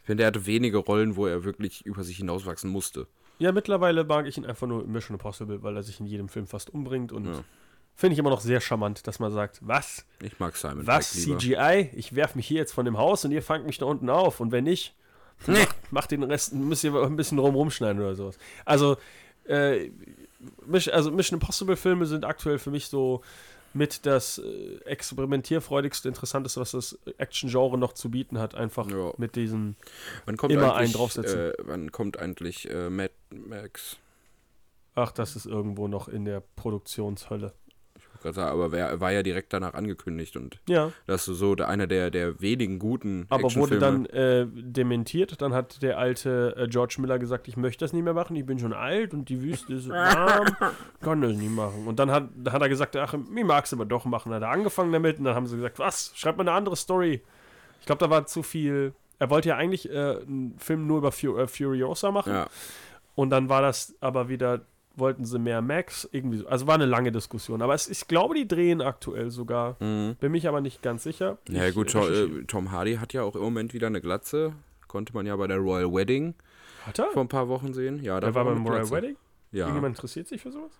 [0.00, 3.06] Ich finde, er hatte wenige Rollen, wo er wirklich über sich hinauswachsen musste.
[3.38, 6.28] Ja, mittlerweile mag ich ihn einfach nur in Mission Impossible, weil er sich in jedem
[6.28, 7.44] Film fast umbringt und Ja.
[7.94, 10.06] finde ich immer noch sehr charmant, dass man sagt, was?
[10.22, 11.12] Ich mag Simon Was?
[11.12, 11.90] CGI?
[11.94, 14.40] Ich werfe mich hier jetzt von dem Haus und ihr fangt mich da unten auf
[14.40, 14.94] und wenn nicht,
[15.46, 15.52] Nee.
[15.60, 18.38] macht, macht den Rest, müsst ihr ein bisschen drum rumschneiden oder sowas.
[18.64, 18.96] Also,
[19.44, 19.90] äh,
[20.92, 23.22] also Mission Impossible Filme sind aktuell für mich so
[23.74, 28.54] mit das äh, experimentierfreudigste, interessanteste, was das Action-Genre noch zu bieten hat.
[28.54, 29.12] Einfach Ja.
[29.18, 29.76] mit diesen.
[30.48, 31.38] Immer einen draufsetzen.
[31.38, 33.98] Äh, wann kommt eigentlich äh, Mad Max?
[34.94, 37.52] Ach, das ist irgendwo noch in der Produktionshölle.
[38.22, 42.10] Sagen, aber wer, war ja direkt danach angekündigt und Ja, das ist so einer der,
[42.10, 45.40] der wenigen guten aber wurde dann äh, dementiert.
[45.40, 48.46] Dann hat der alte äh, George Miller gesagt, ich möchte das nicht mehr machen, ich
[48.46, 50.46] bin schon alt und die Wüste ist warm,
[51.00, 51.86] kann das nicht machen.
[51.86, 54.32] Und dann hat, hat er gesagt, ach, ich mag es aber doch machen.
[54.32, 57.22] Hat er angefangen damit und dann haben sie gesagt, was, schreib mal eine andere Story.
[57.80, 58.92] Ich glaube, da war zu viel.
[59.18, 62.32] Er wollte ja eigentlich äh, einen Film nur über Fu äh, Furiosa machen.
[62.32, 62.46] Ja,
[63.14, 64.60] Und dann war das aber wieder,
[64.98, 66.48] wollten sie mehr Max, irgendwie so.
[66.48, 67.62] Also war eine lange Diskussion.
[67.62, 69.76] Aber es, ich glaube, die drehen aktuell sogar.
[69.80, 70.16] mhm.
[70.20, 71.38] Bin mich aber nicht ganz sicher.
[71.48, 71.90] ja Ich, gut, äh,
[72.26, 74.52] Tom, äh, Tom Hardy hat ja auch im Moment wieder eine Glatze.
[74.86, 76.34] Konnte man ja bei der Royal Wedding
[76.86, 77.10] Hat er?
[77.10, 78.02] vor ein paar Wochen sehen.
[78.02, 78.94] Ja, da Der war er beim Royal Glatze.
[78.94, 79.16] Wedding?
[79.52, 79.60] Ja.
[79.66, 80.72] Irgendjemand interessiert sich für sowas?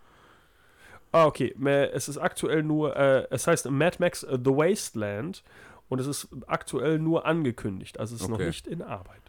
[1.13, 1.55] Ah, okay.
[1.93, 5.43] Es ist aktuell nur, äh, es heißt Mad Max äh, The Wasteland
[5.89, 7.99] und es ist aktuell nur angekündigt.
[7.99, 8.47] Also es ist noch Okay.
[8.49, 9.23] nicht in Arbeit.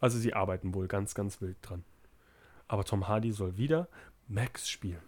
[0.00, 1.84] Also sie arbeiten wohl ganz, ganz wild dran.
[2.66, 3.88] Aber Tom Hardy soll wieder
[4.28, 5.02] Max spielen.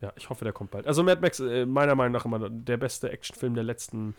[0.00, 0.86] Ja, ich hoffe, der kommt bald.
[0.86, 4.14] Also Mad Max, äh, meiner Meinung nach immer der beste Actionfilm der letzten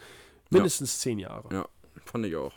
[0.49, 1.53] mindestens zehn Jahre.
[1.53, 1.67] Ja,
[2.05, 2.53] fand ich auch.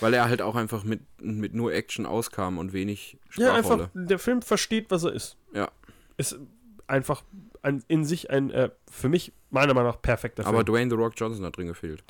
[0.00, 3.84] Weil er halt auch einfach mit, mit nur Action auskam und wenig Ja, Sprachrolle.
[3.84, 5.36] einfach, der Film versteht, was er ist.
[5.54, 5.70] Ja.
[6.16, 6.38] Ist
[6.86, 7.24] einfach
[7.62, 10.54] ein, in sich ein, äh, für mich, meiner Meinung nach, perfekter Film.
[10.54, 12.04] Aber Dwayne The Rock Johnson hat drin gefehlt.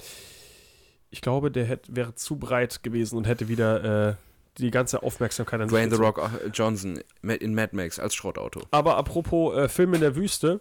[1.10, 4.14] ich glaube, der hätte, wäre zu breit gewesen und hätte wieder äh,
[4.58, 6.02] die ganze Aufmerksamkeit an sich Dwayne The.
[6.02, 8.60] Rock Johnson in Mad Max als Schrottauto.
[8.70, 10.60] Aber apropos äh, Film in der Wüste,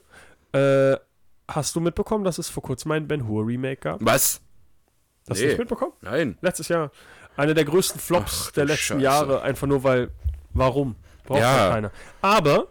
[0.54, 0.96] äh,
[1.48, 4.00] hast du mitbekommen, dass es vor kurzem ein Ben Hur Remake gab?
[4.04, 4.42] Was?
[5.30, 5.50] Hast du Nee.
[5.52, 5.94] das mitbekommen?
[6.02, 6.38] Nein.
[6.42, 6.92] Letztes Jahr.
[7.38, 9.02] Eine der größten Flops Ach, der du letzten Scheiße.
[9.04, 10.12] Jahre, einfach nur weil,
[10.54, 10.96] warum?
[11.26, 11.68] Braucht Ja.
[11.68, 11.92] ja keiner.
[12.22, 12.68] Aber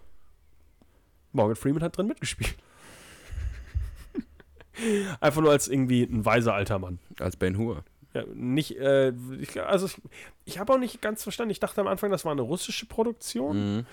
[1.32, 2.56] Morgan Freeman hat drin mitgespielt.
[5.20, 6.98] einfach nur als irgendwie ein weiser alter Mann.
[7.18, 7.84] Als Ben Hur.
[8.12, 9.96] Ja, nicht, äh, ich, also ich,
[10.44, 11.50] ich habe auch nicht ganz verstanden.
[11.52, 13.76] Ich dachte am Anfang, das war eine russische Produktion.
[13.76, 13.86] Mhm.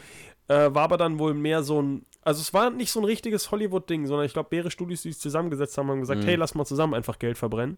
[0.47, 3.51] Äh, war aber dann wohl mehr so ein, also es war nicht so ein richtiges
[3.51, 6.26] Hollywood-Ding, sondern ich glaube, mehrere Studios, die sich zusammengesetzt haben, haben gesagt, Mhm.
[6.26, 7.78] hey, lass mal zusammen einfach Geld verbrennen.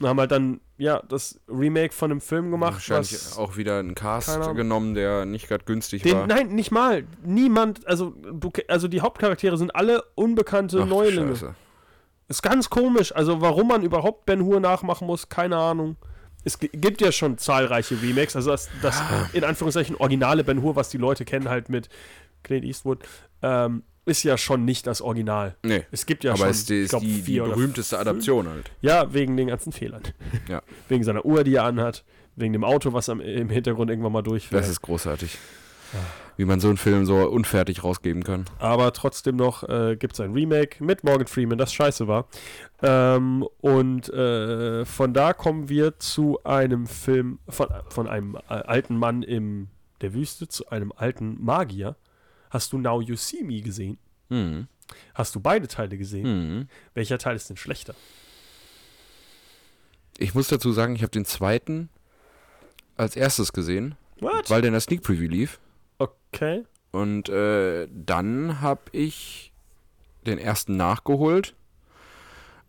[0.00, 3.96] Und haben halt dann, ja, das Remake von einem Film gemacht, Wahrscheinlich auch wieder einen
[3.96, 6.26] Cast genommen, der nicht gerade günstig Den, war.
[6.28, 7.02] nein, nicht mal.
[7.24, 11.34] Niemand, also, du, also die Hauptcharaktere sind alle unbekannte Ach, Neulinge.
[11.34, 11.54] Scheiße.
[12.28, 13.14] Ist ganz komisch.
[13.14, 15.96] Also, warum man überhaupt Ben Hur nachmachen muss, keine Ahnung.
[16.44, 18.36] Es gi- gibt ja schon zahlreiche Remakes.
[18.36, 19.28] Also, das, das Ah.
[19.32, 21.88] in Anführungszeichen originale Ben Hur, was die Leute kennen, halt mit
[22.42, 23.00] Clint Eastwood,
[23.42, 25.56] ähm, ist ja schon nicht das Original.
[25.62, 25.84] Nee.
[25.90, 28.08] Es gibt ja aber schon, ist die, ich glaub, die, die berühmteste fünf.
[28.08, 28.70] Adaption halt.
[28.80, 30.02] Ja, wegen den ganzen Fehlern.
[30.48, 30.62] Ja.
[30.88, 32.04] Wegen seiner Uhr, die er anhat.
[32.36, 34.62] Wegen dem Auto, was am, im Hintergrund irgendwann mal durchfährt.
[34.62, 35.36] Das ist großartig.
[36.36, 38.44] Wie man so einen Film so unfertig rausgeben kann.
[38.58, 42.28] aber trotzdem noch äh, gibt es ein Remake mit Morgan Freeman, das scheiße war.
[42.80, 48.96] Ähm, und äh, von da kommen wir zu einem Film von, von einem äh, alten
[48.96, 49.68] Mann in
[50.00, 51.96] der Wüste zu einem alten Magier.
[52.50, 53.98] Hast du Now You See Me gesehen?
[54.28, 54.68] Mhm.
[55.14, 56.58] Hast du beide Teile gesehen?
[56.60, 56.68] Mhm.
[56.94, 57.94] Welcher Teil ist denn schlechter?
[60.18, 61.88] Ich muss dazu sagen, ich habe den zweiten
[62.96, 64.50] als erstes gesehen, What?
[64.50, 65.58] weil der in der Sneak Preview lief.
[65.98, 66.64] Okay.
[66.90, 69.52] Und äh, dann habe ich
[70.26, 71.54] den ersten nachgeholt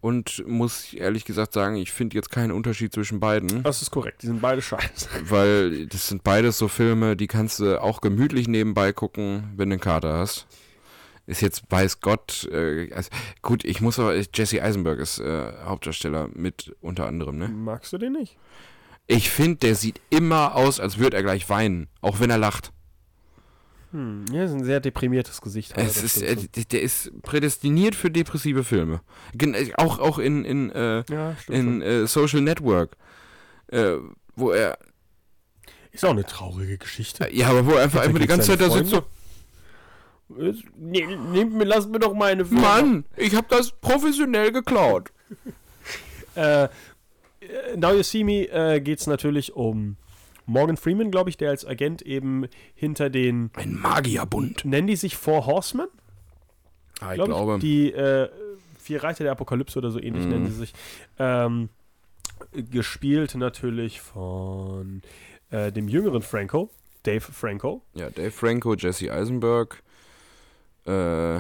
[0.02, 4.22] und muss ehrlich gesagt sagen, ich finde jetzt keinen Unterschied zwischen beiden, Das ist korrekt.
[4.22, 5.10] Die sind beide scheiße.
[5.30, 9.74] weil das sind beides so Filme, die kannst du auch gemütlich nebenbei gucken, wenn du
[9.74, 10.48] einen Kater hast.
[11.28, 13.12] Ist jetzt, weiß Gott, äh, also,
[13.44, 17.50] gut, ich muss aber, Jesse Eisenberg ist äh, Hauptdarsteller mit unter anderem, ne?
[17.50, 18.36] Magst du den nicht?
[19.06, 22.72] Ich finde, der sieht immer aus, als würde er gleich weinen, auch wenn er lacht.
[23.92, 25.74] Hm, ja, ist ein sehr deprimiertes Gesicht.
[25.76, 29.02] Es ist, äh, der ist prädestiniert für depressive Filme.
[29.34, 32.96] Gen äh, auch, auch in, in, äh, ja, in äh, Social Network.
[33.68, 33.96] Äh,
[34.36, 34.78] wo er.
[35.92, 37.26] Ist auch eine traurige Geschichte.
[37.26, 39.04] äh, ja, aber wo er einfach, einfach die ganze Zeit da sitzt so,
[40.78, 42.62] Nee, nehmt mir, lasst mir doch meine Firma.
[42.62, 45.10] Mann, ich habe das professionell geklaut.
[46.36, 49.98] Now You See Me geht es natürlich um
[50.50, 54.66] Morgan Freeman, glaube ich, der als Agent eben hinter den, Ein Magierbund.
[54.66, 55.88] nennen die sich Four Horsemen?
[57.00, 57.60] Ah, ich Glaub glaube.
[57.60, 58.30] Die äh,
[58.78, 60.30] vier Reiter der Apokalypse oder so ähnlich Mhm.
[60.32, 60.74] nennen sie sich.
[61.20, 61.70] Ähm,
[62.72, 65.02] gespielt natürlich von
[65.52, 66.70] äh, dem jüngeren Franco,
[67.04, 67.82] Dave Franco.
[67.94, 69.82] ja, Dave Franco, Jesse Eisenberg.
[70.86, 71.38] Äh,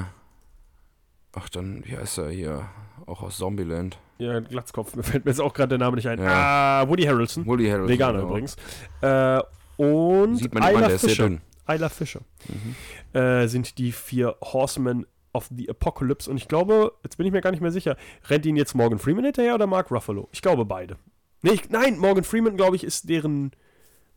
[1.34, 2.70] ach, dann, wie heißt er hier?
[3.06, 3.98] Auch aus Zombieland.
[4.18, 6.20] Ja, Glatzkopf, mir fällt mir jetzt auch gerade der Name nicht ein.
[6.20, 6.82] Ja.
[6.84, 7.46] Ah, Woody Harrelson.
[7.46, 7.90] Woody Harrelson.
[7.90, 8.30] Veganer genau.
[8.30, 8.56] übrigens.
[9.02, 9.40] Äh,
[9.78, 11.32] und Sieht man Isla Fisher.
[11.68, 13.20] Isla Fisher Mhm.
[13.20, 16.30] äh, sind die vier Horsemen of the Apocalypse.
[16.30, 17.96] Und ich glaube, jetzt bin ich mir gar nicht mehr sicher,
[18.28, 20.28] rennt ihnen jetzt Morgan Freeman hinterher oder Mark Ruffalo?
[20.32, 20.98] Ich glaube beide.
[21.42, 23.52] Nee, ich, nein, Morgan Freeman, glaube ich, ist deren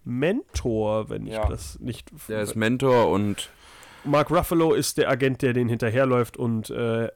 [0.05, 1.47] Mentor, wenn ich Ja.
[1.49, 2.11] das nicht.
[2.29, 3.51] Der ist Mentor und
[4.05, 7.09] Mark Ruffalo ist der Agent, der den hinterherläuft und äh,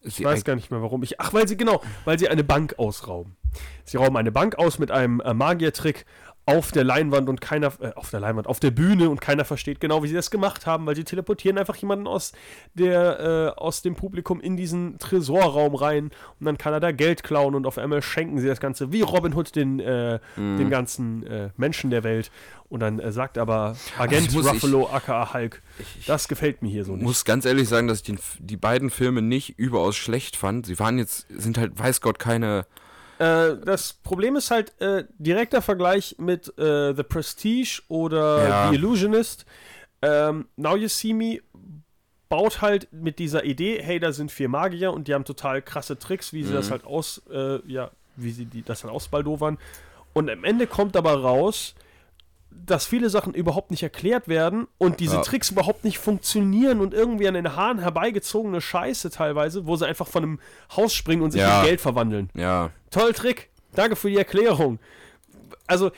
[0.00, 1.02] ich weiß gar nicht mehr warum.
[1.02, 3.36] Ich, ach, weil sie, genau, weil sie eine Bank ausrauben.
[3.84, 6.04] Sie rauben eine Bank aus mit einem äh, Magiertrick
[6.48, 9.80] auf der Leinwand und keiner, äh, auf der Leinwand, auf der Bühne und keiner versteht
[9.80, 12.32] genau, wie sie das gemacht haben, weil sie teleportieren einfach jemanden aus
[12.74, 16.04] der, äh, aus dem Publikum in diesen Tresorraum rein
[16.40, 19.02] und dann kann er da Geld klauen und auf einmal schenken sie das Ganze wie
[19.02, 20.56] Robin Hood den, äh, Mhm.
[20.58, 22.30] den ganzen äh, Menschen der Welt.
[22.70, 25.62] Und dann äh, sagt aber Agent Also muss ich- Ruffalo aka Hulk,
[26.06, 27.06] das gefällt mir hier so Ich nicht.
[27.06, 30.66] muss ganz ehrlich sagen, dass ich den, die beiden Filme nicht überaus schlecht fand.
[30.66, 32.66] Sie waren jetzt, sind halt, weiß Gott, keine.
[33.18, 38.68] Äh, das Problem ist halt äh, direkter Vergleich mit äh, The Prestige oder Ja.
[38.70, 39.44] The Illusionist.
[40.02, 41.40] Ähm, Now You See Me
[42.28, 45.98] baut halt mit dieser Idee, hey, da sind vier Magier und die haben total krasse
[45.98, 49.58] Tricks, wie sie das halt aus, äh, ja, wie sie die, das halt ausbaldowern.
[50.12, 51.74] Und am Ende kommt aber raus,
[52.66, 55.22] dass viele Sachen überhaupt nicht erklärt werden und diese Ja.
[55.22, 60.06] Tricks überhaupt nicht funktionieren und irgendwie an den Haaren herbeigezogene Scheiße teilweise, wo sie einfach
[60.08, 60.40] von einem
[60.76, 61.60] Haus springen und sich Ja.
[61.60, 62.30] in Geld verwandeln.
[62.34, 63.50] Ja, Toll Trick.
[63.74, 64.78] Danke für die Erklärung.
[65.66, 65.90] Also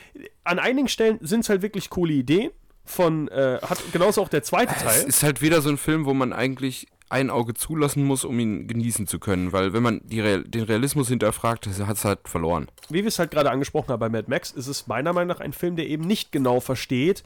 [0.43, 2.51] an einigen Stellen sind es halt wirklich coole Ideen.
[2.83, 5.03] Von, äh, hat genauso auch der zweite es Teil.
[5.07, 8.67] ist halt wieder so ein Film, wo man eigentlich ein Auge zulassen muss, um ihn
[8.67, 9.51] genießen zu können.
[9.51, 12.67] Weil wenn man Real den Realismus hinterfragt, hat es halt verloren.
[12.89, 15.39] Wie wir es halt gerade angesprochen haben bei Mad Max, ist es meiner Meinung nach
[15.41, 17.23] ein Film, der eben nicht genau versteht,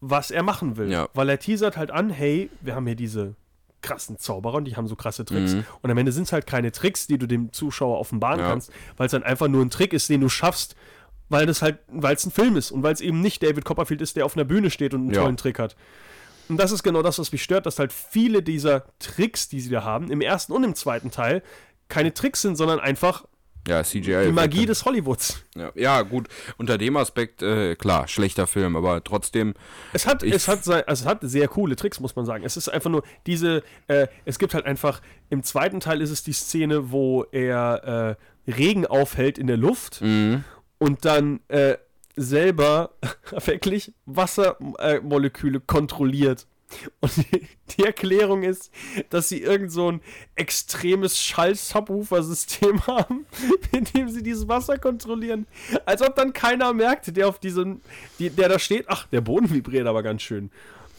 [0.00, 0.90] was er machen will.
[0.90, 1.08] Ja.
[1.14, 3.34] Weil er teasert halt an, hey, wir haben hier diese
[3.82, 5.54] krassen Zauberer und die haben so krasse Tricks.
[5.54, 5.64] Mhm.
[5.82, 8.48] Und am Ende sind es halt keine Tricks, die du dem Zuschauer offenbaren Ja.
[8.48, 10.74] kannst, weil es dann einfach nur ein Trick ist, den du schaffst,
[11.30, 14.02] weil das halt, weil es ein Film ist und weil es eben nicht David Copperfield
[14.02, 15.22] ist, der auf einer Bühne steht und einen Ja.
[15.22, 15.76] tollen Trick hat.
[16.50, 19.70] Und das ist genau das, was mich stört, dass halt viele dieser Tricks, die sie
[19.70, 21.42] da haben, im ersten und im zweiten Teil,
[21.88, 23.24] keine Tricks sind, sondern einfach
[23.68, 24.24] Ja, CGI.
[24.26, 25.42] die Magie des Hollywoods.
[25.54, 26.28] Ja, ja, gut.
[26.58, 29.54] Unter dem Aspekt, äh, klar, schlechter Film, aber trotzdem.
[29.92, 32.44] Es hat, es, hat also es hat sehr coole Tricks, muss man sagen.
[32.44, 36.22] Es ist einfach nur diese, äh, es gibt halt einfach, im zweiten Teil ist es
[36.24, 40.42] die Szene, wo er äh, Regen aufhält in der Luft Mhm.
[40.78, 41.76] und dann äh,
[42.20, 42.90] selber
[43.44, 46.46] wirklich Wassermoleküle Moleküle kontrolliert.
[47.00, 48.70] Und die, die Erklärung ist,
[49.10, 50.00] dass sie irgend so ein
[50.36, 53.26] extremes Schall-Subwoofer-System haben,
[53.72, 55.46] mit dem sie dieses Wasser kontrollieren.
[55.84, 57.80] Als ob dann keiner merkt, der auf diesem,
[58.18, 60.50] die, der da steht, ach, der Boden vibriert aber ganz schön.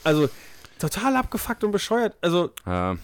[0.03, 0.29] Also,
[0.77, 2.17] total abgefuckt und bescheuert.
[2.21, 2.97] Also, Ja,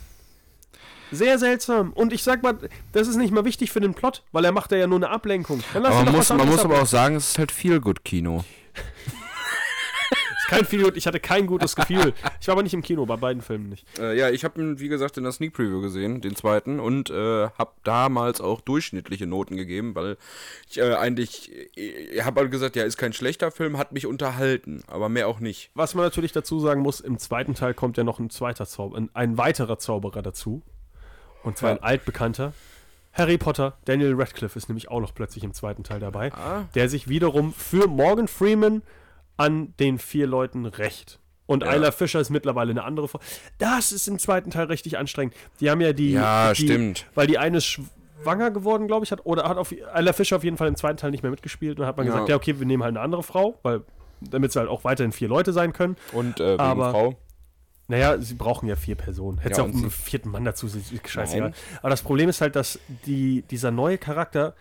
[1.11, 1.93] sehr seltsam.
[1.93, 2.57] Und ich sag mal,
[2.91, 5.63] das ist nicht mal wichtig für den Plot, weil er macht ja nur eine Ablenkung.
[5.73, 7.79] Dann lass aber man doch muss, man muss aber auch sagen, es ist halt viel
[7.79, 8.43] gut Kino.
[10.47, 12.13] Kein viel, ich hatte kein gutes Gefühl.
[12.39, 13.85] Ich war aber nicht im Kino, bei beiden Filmen nicht.
[13.99, 17.09] Äh, ja, ich habe ihn, wie gesagt, in der Sneak Preview gesehen, den zweiten, und
[17.09, 20.15] äh, habe damals auch durchschnittliche Noten gegeben, weil
[20.69, 24.83] ich äh, eigentlich, ich habe halt gesagt, ja, ist kein schlechter Film, hat mich unterhalten,
[24.87, 25.69] aber mehr auch nicht.
[25.73, 28.95] Was man natürlich dazu sagen muss, im zweiten Teil kommt ja noch ein zweiter Zauber,
[28.95, 30.63] ein, ein weiterer Zauberer dazu.
[31.47, 31.75] Und zwar Ja.
[31.77, 32.53] ein altbekannter.
[33.13, 36.65] Harry Potter, Daniel Radcliffe ist nämlich auch noch plötzlich im zweiten Teil dabei, Ah.
[36.75, 38.83] der sich wiederum für Morgan Freeman
[39.37, 41.19] an den vier Leuten rächt.
[41.47, 41.73] Und Ja.
[41.73, 43.19] Isla Fischer ist mittlerweile eine andere Frau.
[43.57, 45.33] Das ist im zweiten Teil richtig anstrengend.
[45.61, 46.11] Die haben ja die.
[46.11, 47.05] Ja, die, stimmt.
[47.15, 50.43] Weil die eine ist schwanger geworden, glaube ich, hat, oder hat auf Isla Fischer auf
[50.43, 51.77] jeden Fall im zweiten Teil nicht mehr mitgespielt.
[51.77, 52.11] Und dann hat man Ja.
[52.11, 53.81] gesagt, ja, okay, wir nehmen halt eine andere Frau, weil
[54.19, 55.95] damit sie halt auch weiterhin vier Leute sein können.
[56.11, 57.15] Und äh, Aber- Frau.
[57.89, 59.37] Naja, sie brauchen ja vier Personen.
[59.37, 61.49] Hätte Ja, ja, auch einen vierten Mann dazu, scheißegal.
[61.51, 61.59] Nein.
[61.79, 64.55] Aber das Problem ist halt, dass die, dieser neue Charakter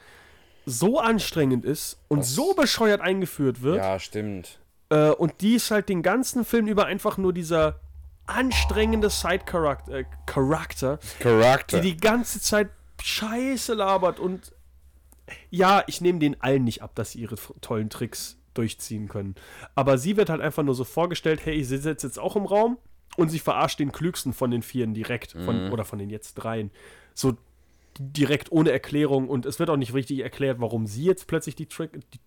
[0.64, 3.77] so anstrengend ist und Das- so bescheuert eingeführt wird.
[3.79, 4.61] Ja, stimmt.
[4.91, 7.81] Äh, und die ist halt den ganzen Film über einfach nur dieser
[8.27, 11.81] anstrengende Side-Charakter, äh, Charakter, Charakter.
[11.81, 12.70] die die ganze Zeit
[13.03, 14.53] Scheiße labert und
[15.51, 19.35] ja, ich nehme den allen nicht ab, dass sie ihre tollen Tricks durchziehen können.
[19.74, 22.79] Aber sie wird halt einfach nur so vorgestellt, hey, ich sitze jetzt auch im Raum
[23.16, 25.32] und sie verarscht den klügsten von den Vieren direkt.
[25.32, 26.70] Von, Oder von den jetzt dreien.
[27.14, 27.36] So
[27.98, 31.66] direkt ohne Erklärung und es wird auch nicht richtig erklärt, warum sie jetzt plötzlich die,
[31.66, 32.20] Trick, die,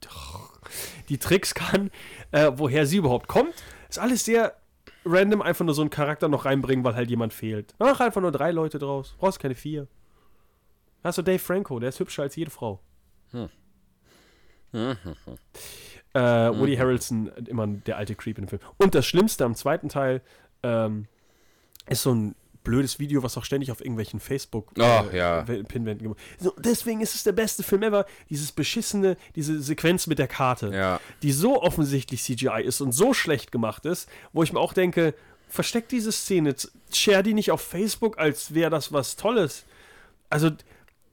[1.10, 1.92] die Tricks kann,
[2.32, 3.54] äh, woher sie überhaupt kommt.
[3.88, 4.56] Ist alles sehr
[5.06, 7.76] random, einfach nur so einen Charakter noch reinbringen, weil halt jemand fehlt.
[7.80, 9.16] Mach einfach nur drei Leute draus.
[9.20, 9.88] Brauchst keine vier.
[11.04, 12.80] Hast du Dave Franco, der ist hübscher als jede Frau.
[16.14, 18.62] Äh, Woody Harrelson, immer der alte Creep in dem Film.
[18.78, 20.22] Und das Schlimmste am zweiten Teil
[20.64, 21.08] ähm,
[21.88, 25.42] ist so ein blödes Video, was auch ständig auf irgendwelchen Facebook Ach, ja.
[25.42, 28.06] Pinwänden gemacht so, Deswegen ist es der beste Film ever.
[28.30, 31.00] Dieses beschissene, diese Sequenz mit der Karte, Ja.
[31.24, 35.16] die so offensichtlich CGI ist und so schlecht gemacht ist, wo ich mir auch denke,
[35.48, 36.54] versteckt diese Szene,
[36.94, 39.66] share die nicht auf Facebook, als wäre das was Tolles.
[40.30, 40.52] Also,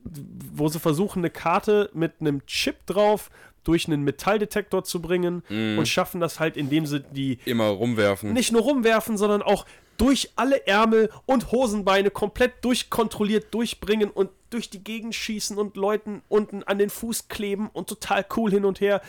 [0.04, 3.30] wo sie versuchen, eine Karte mit einem Chip drauf
[3.66, 8.32] durch einen Metalldetektor zu bringen und schaffen das halt, indem sie die Immer rumwerfen.
[8.32, 14.68] nicht nur rumwerfen, sondern auch durch alle Ärmel und Hosenbeine komplett durchkontrolliert durchbringen und durch
[14.70, 18.80] die Gegend schießen und Leuten unten an den Fuß kleben und total cool hin und
[18.80, 19.00] her.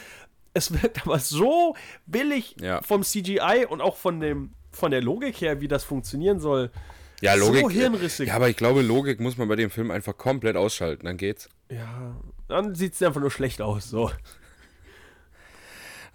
[0.54, 2.82] Es wirkt aber so billig Ja.
[2.82, 6.72] vom CGI und auch von dem von der Logik her, wie das funktionieren soll.
[7.20, 7.62] Ja, Logik.
[7.62, 8.28] So hirnrissig.
[8.28, 11.06] Ja, aber ich glaube, Logik muss man bei dem Film einfach komplett ausschalten.
[11.08, 11.50] Dann geht's.
[11.72, 12.16] Ja,
[12.48, 13.90] dann sieht es einfach nur schlecht aus.
[13.90, 14.12] So.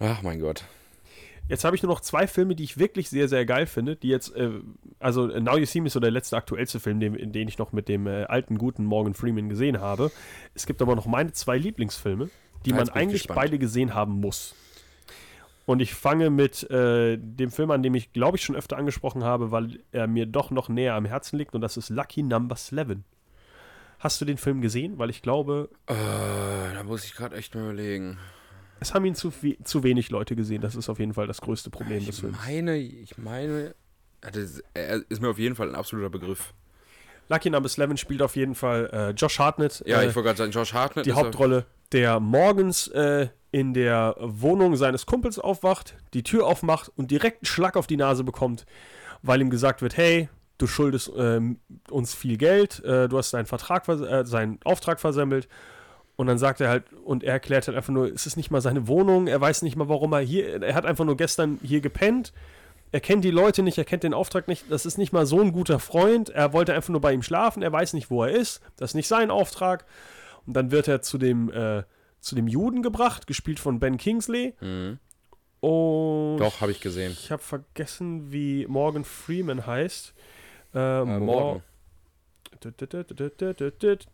[0.05, 0.65] Ach mein Gott.
[1.47, 4.07] Jetzt habe ich nur noch zwei Filme, die ich wirklich sehr, sehr geil finde, die
[4.09, 4.49] jetzt, äh,
[4.99, 7.47] also äh, Now You See Me ist so der letzte aktuellste Film, den, in den
[7.47, 10.11] ich noch mit dem äh, alten, guten Morgan Freeman gesehen habe.
[10.55, 12.29] Es gibt aber noch meine zwei Lieblingsfilme,
[12.65, 13.35] die Ah, man eigentlich gespannt.
[13.39, 14.55] beide gesehen haben muss.
[15.65, 19.23] Und ich fange mit äh, dem Film an, dem ich, glaube ich, schon öfter angesprochen
[19.23, 22.55] habe, weil er mir doch noch näher am Herzen liegt, und das ist Lucky Number
[22.55, 22.97] 11.
[23.99, 24.97] Hast du den Film gesehen?
[24.97, 25.93] Weil ich glaube, Äh,
[26.73, 28.17] da muss ich gerade echt mal überlegen.
[28.83, 30.61] Es haben ihn zu, we- zu wenig Leute gesehen.
[30.61, 32.37] Das ist auf jeden Fall das größte Problem des Ich Films.
[32.45, 33.73] meine, ich meine,
[34.73, 36.53] er ist mir auf jeden Fall ein absoluter Begriff.
[37.29, 39.81] Lucky Number 11 spielt auf jeden Fall äh, Josh Hartnett.
[39.87, 43.73] Ja, äh, ich wollte gerade sagen, Josh Hartnett die ist Hauptrolle, der morgens äh, in
[43.73, 48.25] der Wohnung seines Kumpels aufwacht, die Tür aufmacht und direkt einen Schlag auf die Nase
[48.25, 48.65] bekommt,
[49.21, 50.27] weil ihm gesagt wird, hey,
[50.57, 51.59] du schuldest ähm,
[51.89, 55.47] uns viel Geld, äh, du hast deinen Vertrag, äh, seinen Auftrag versemmelt.
[56.15, 58.61] Und dann sagt er halt, und er erklärt halt einfach nur, es ist nicht mal
[58.61, 61.81] seine Wohnung, er weiß nicht mal, warum er hier, er hat einfach nur gestern hier
[61.81, 62.33] gepennt,
[62.91, 65.41] er kennt die Leute nicht, er kennt den Auftrag nicht, das ist nicht mal so
[65.41, 68.29] ein guter Freund, er wollte einfach nur bei ihm schlafen, er weiß nicht, wo er
[68.31, 69.85] ist, das ist nicht sein Auftrag.
[70.45, 71.83] Und dann wird er zu dem, äh,
[72.19, 74.53] zu dem Juden gebracht, gespielt von Ben Kingsley.
[74.61, 74.99] Mhm.
[75.61, 77.13] Und Doch, habe ich gesehen.
[77.13, 80.13] ich habe vergessen, wie Morgan Freeman heißt.
[80.75, 81.63] Äh, Äh, morgen.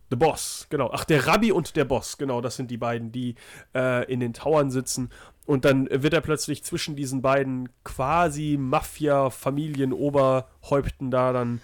[0.10, 0.90] The Boss, genau.
[0.94, 3.36] Ach, der Rabbi und der Boss, genau, das sind die beiden, die
[3.76, 5.12] äh, in den Towern sitzen.
[5.46, 11.62] Und dann wird er plötzlich zwischen diesen beiden quasi Mafia-Familien-Oberhäupten da dann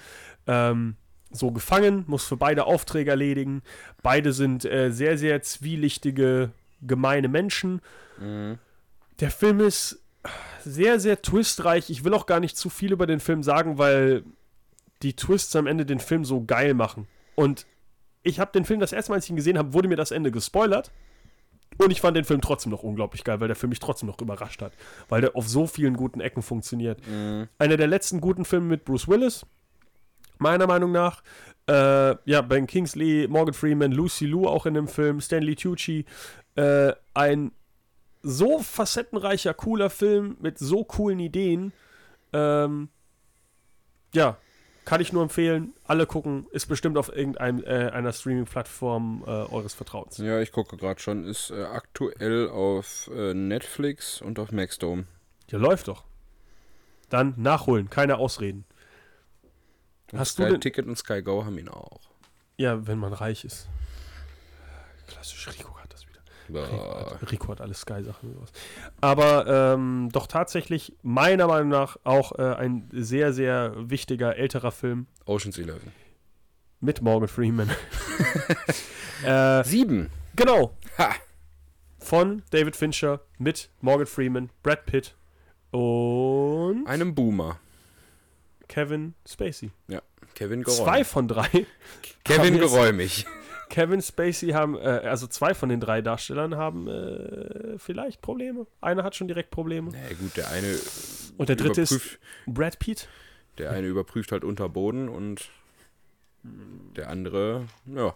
[0.47, 0.95] ähm,
[1.31, 3.61] so gefangen, muss für beide Aufträge erledigen.
[4.01, 6.51] Beide sind äh, sehr, sehr zwielichtige,
[6.81, 7.81] gemeine Menschen.
[8.19, 8.57] Mhm.
[9.19, 10.01] Der Film ist
[10.63, 11.89] sehr, sehr twistreich.
[11.89, 14.23] Ich will auch gar nicht zu viel über den Film sagen, weil
[15.01, 17.07] die Twists am Ende den Film so geil machen.
[17.35, 17.65] Und
[18.23, 20.11] ich habe den Film das erste Mal, als ich ihn gesehen habe, wurde mir das
[20.11, 20.91] Ende gespoilert.
[21.77, 24.19] Und ich fand den Film trotzdem noch unglaublich geil, weil der Film mich trotzdem noch
[24.19, 24.71] überrascht hat.
[25.09, 27.05] Weil der auf so vielen guten Ecken funktioniert.
[27.05, 27.49] Mhm.
[27.59, 29.45] Einer der letzten guten Filme mit Bruce Willis,
[30.37, 31.21] meiner Meinung nach.
[31.67, 36.05] Äh, ja, Ben Kingsley, Morgan Freeman, Lucy Liu auch in dem Film, Stanley Tucci.
[36.55, 37.51] Äh, ein
[38.23, 41.73] so facettenreicher, cooler Film mit so coolen Ideen.
[42.33, 42.89] Ähm,
[44.13, 44.37] ja,
[44.85, 45.73] kann ich nur empfehlen.
[45.83, 46.47] Alle gucken.
[46.51, 50.17] Ist bestimmt auf irgendeiner äh, einer Streaming-Plattform äh, eures Vertrauens.
[50.19, 51.25] Ja, ich gucke gerade schon.
[51.25, 55.05] Ist äh, aktuell auf äh, Netflix und auf Maxdome.
[55.49, 56.03] Ja, läuft doch.
[57.09, 58.65] Dann nachholen, keine Ausreden.
[60.11, 61.99] Und Hast du Sky denn- Ticket und Sky Go haben ihn auch.
[62.57, 63.67] Ja, wenn man reich ist.
[65.07, 65.74] Klassisch, Rico
[66.49, 66.63] wieder.
[66.63, 67.11] Rico Boah.
[67.21, 68.35] hat, Rico hat alle Sky-Sachen.
[69.01, 75.07] Aber ähm, doch tatsächlich, meiner Meinung nach, auch äh, ein sehr, sehr wichtiger älterer Film
[75.25, 75.91] Ocean's Eleven.
[76.79, 77.69] mit Morgan Freeman.
[79.25, 80.09] äh, Sieben.
[80.35, 81.15] genau, Ha!
[81.99, 85.15] von David Fincher mit Morgan Freeman, Brad Pitt
[85.71, 87.59] und Einem Boomer.
[88.67, 89.71] Kevin Spacey.
[89.87, 90.01] Ja.
[90.35, 91.07] Kevin Zwei Geräumig.
[91.07, 91.65] von drei.
[92.23, 93.25] Kevin Geräumig.
[93.69, 98.67] Kevin Spacey haben, äh, also zwei von den drei Darstellern haben äh, vielleicht Probleme.
[98.81, 99.89] Einer hat schon direkt Probleme.
[99.91, 100.77] Na ja, gut, der eine
[101.37, 103.07] Und der dritte ist Brad Pitt.
[103.57, 105.49] der eine überprüft halt unter Boden und
[106.43, 108.15] der andere, ja.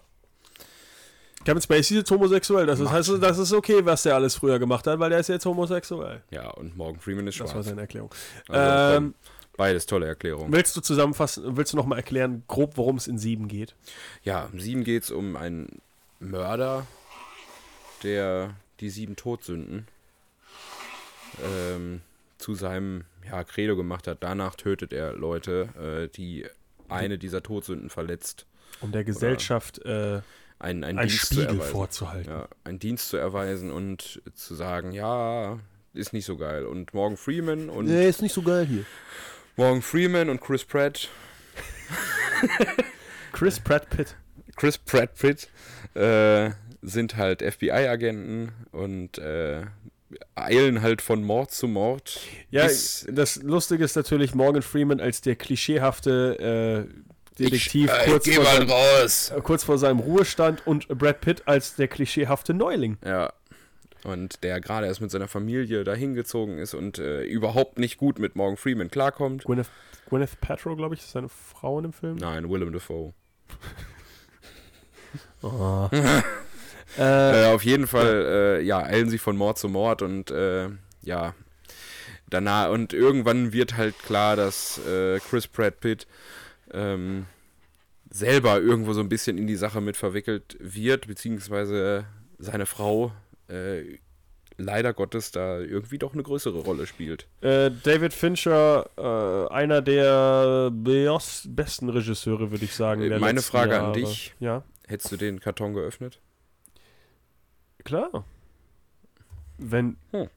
[1.46, 2.66] Kevin Spacey ist jetzt homosexuell.
[2.66, 5.30] Das ist, heißt, das ist okay, was der alles früher gemacht hat, weil der ist
[5.30, 6.22] jetzt homosexuell.
[6.32, 7.66] Ja, und Morgan Freeman ist Das war schwarz.
[7.68, 8.14] seine Erklärung.
[8.50, 9.14] Also, ähm, komm,
[9.60, 10.54] beides tolle Erklärungen.
[10.54, 13.76] willst du zusammenfassen, willst du nochmal erklären, grob, worum es in sieben geht?
[14.24, 15.82] Ja, im sieben geht es um einen
[16.20, 16.88] Mörder,
[18.02, 19.86] der die sieben Todsünden
[21.44, 22.02] ähm,
[22.38, 24.20] zu seinem ja, Credo gemacht hat.
[24.22, 26.46] Danach tötet er Leute, äh, die
[26.88, 28.46] eine dieser Todsünden verletzt.
[28.80, 30.22] Um der Gesellschaft äh,
[30.58, 31.72] Einen, einen einen Dienst zu Spiegel erweisen.
[31.72, 32.32] vorzuhalten.
[32.32, 35.60] Ja, einen Dienst zu erweisen und zu sagen, ja,
[35.94, 36.66] ist nicht so geil.
[36.66, 38.86] Und Morgan Freeman und ist nicht so geil hier.
[39.60, 41.10] Morgan Freeman und Chris Pratt,
[43.34, 44.16] Chris Pratt Pitt.
[44.56, 45.50] Chris Pratt Pitt
[45.96, 46.52] äh,
[46.82, 49.66] sind halt FBI-Agenten und äh,
[50.36, 52.22] eilen halt von Mord zu Mord.
[52.52, 58.30] Ja, das Lustige ist natürlich Morgan Freeman als der klischeehafte äh, Detektiv ich, äh, kurz,
[58.30, 62.98] vor seinem, kurz vor seinem Ruhestand und Brad Pitt als der klischeehafte Neuling.
[63.04, 63.34] Ja.
[64.04, 68.18] Und der gerade erst mit seiner Familie dahin gezogen ist und äh, überhaupt nicht gut
[68.18, 69.44] mit Morgan Freeman klarkommt.
[69.44, 69.70] Gwyneth,
[70.08, 72.16] Gwyneth Paltrow, glaube ich, ist seine Frau in dem Film.
[72.16, 73.14] Nein, Willem Dafoe.
[75.42, 75.90] Oh.
[76.98, 78.26] äh, Äh, auf jeden Fall,
[78.60, 80.70] äh, ja, eilen sie von Mord zu Mord und äh,
[81.02, 81.34] ja,
[82.30, 84.82] danach und irgendwann wird halt klar, dass
[85.30, 86.08] Chris Pratt Pitt
[86.72, 87.26] ähm,
[88.10, 92.06] selber irgendwo so ein bisschen in die Sache mit verwickelt wird, beziehungsweise
[92.38, 93.12] seine Frau
[93.50, 93.98] äh,
[94.58, 97.28] leider Gottes da irgendwie doch eine größere Rolle spielt.
[97.42, 103.02] äh, David Fincher, äh, einer der besten Regisseure, würde ich sagen.
[103.02, 103.94] Äh, meine Frage an Jahre.
[103.94, 104.36] dich.
[104.40, 106.20] Ja, Hättest du den Karton geöffnet?
[107.84, 108.26] klar.
[109.58, 109.98] Wenn.
[110.12, 110.30] Hm.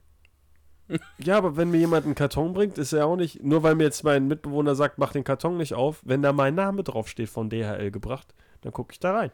[1.17, 3.85] Ja, aber wenn mir jemand einen Karton bringt, ist er auch nicht, nur weil mir
[3.85, 7.49] jetzt mein Mitbewohner sagt, mach den Karton nicht auf, wenn da mein Name draufsteht von
[7.49, 9.31] DHL gebracht, dann gucke ich da rein.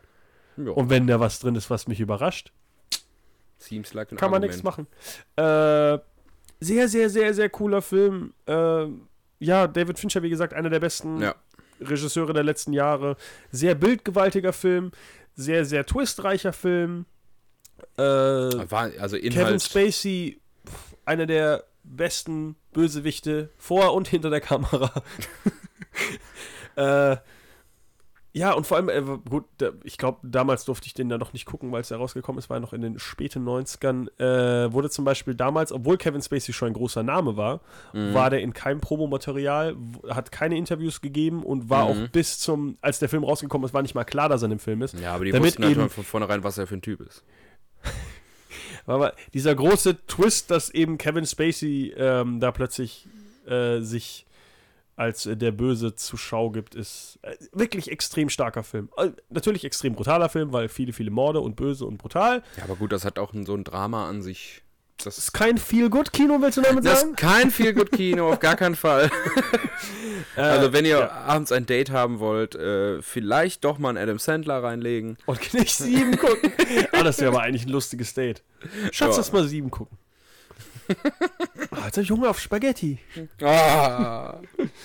[0.57, 0.71] Ja.
[0.71, 2.53] Und wenn da was drin ist, was mich überrascht,
[3.59, 4.87] Seems like an Kann man nichts machen.
[5.35, 5.99] Äh,
[6.61, 8.33] sehr, sehr, sehr, sehr cooler Film.
[8.47, 8.87] Äh,
[9.39, 11.35] ja, David Fincher, wie gesagt, einer der besten Ja.
[11.81, 13.15] Regisseure der letzten Jahre.
[13.51, 14.91] Sehr bildgewaltiger Film.
[15.35, 17.05] Sehr, sehr twistreicher Film.
[17.97, 19.61] Äh, War, also Kevin Inhalt.
[19.61, 24.91] Spacey, pf, einer der besten Bösewichte vor und hinter der Kamera.
[26.75, 27.17] äh,
[28.39, 31.33] ja, und vor allem, äh, gut, da, ich glaube, damals durfte ich den ja noch
[31.33, 34.07] nicht gucken, weil es ja rausgekommen ist, war ja noch in den späten 90ern.
[34.19, 37.59] Äh, wurde zum Beispiel damals, obwohl Kevin Spacey schon ein großer Name war,
[37.93, 38.13] Mhm.
[38.13, 39.75] war der in keinem Promomaterial,
[40.09, 42.05] hat keine Interviews gegeben und war Mhm.
[42.05, 44.51] auch bis zum, als der Film rausgekommen ist, war nicht mal klar, dass er in
[44.51, 44.97] dem Film ist.
[44.99, 47.23] Ja, aber die Damit wussten halt eben- von vornherein, was er für ein Typ ist.
[48.85, 53.07] Aber dieser große Twist, dass eben Kevin Spacey ähm, da plötzlich
[53.47, 54.25] äh, sich
[54.99, 58.89] als äh, der Böse zur Schau gibt, ist äh, wirklich extrem starker Film.
[58.97, 62.43] Äh, natürlich extrem brutaler Film, weil viele, viele Morde und böse und brutal.
[62.57, 64.61] Ja, aber gut, das hat auch so ein Drama an sich.
[65.01, 67.11] Das Ist kein Feel-Good-Kino, willst du damit Das sagen?
[67.11, 69.09] ist kein viel gut Kino, auf gar keinen Fall.
[70.35, 71.09] Äh, Also wenn ihr ja.
[71.11, 75.17] abends ein Date haben wollt, äh, vielleicht doch mal einen Adam Sandler reinlegen.
[75.25, 76.51] Und nicht sieben gucken.
[76.91, 78.43] ah, das wäre aber eigentlich ein lustiges Date.
[78.91, 79.17] Schatz, Ja.
[79.19, 79.97] lass mal sieben gucken.
[81.71, 82.99] Ah, Alter Junge auf Spaghetti.
[83.41, 84.39] Ah,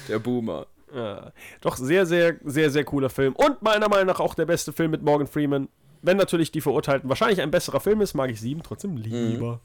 [0.09, 0.67] der Boomer.
[0.95, 3.35] Ja, doch sehr, sehr, sehr, sehr cooler Film.
[3.35, 5.69] Und meiner Meinung nach auch der beste Film mit Morgan Freeman.
[6.03, 9.61] Wenn natürlich die Verurteilten wahrscheinlich ein besserer Film ist, mag ich sieben trotzdem lieber.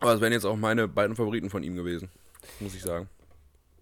[0.00, 2.08] Aber es wären jetzt auch meine beiden Favoriten von ihm gewesen,
[2.58, 3.08] muss ich sagen.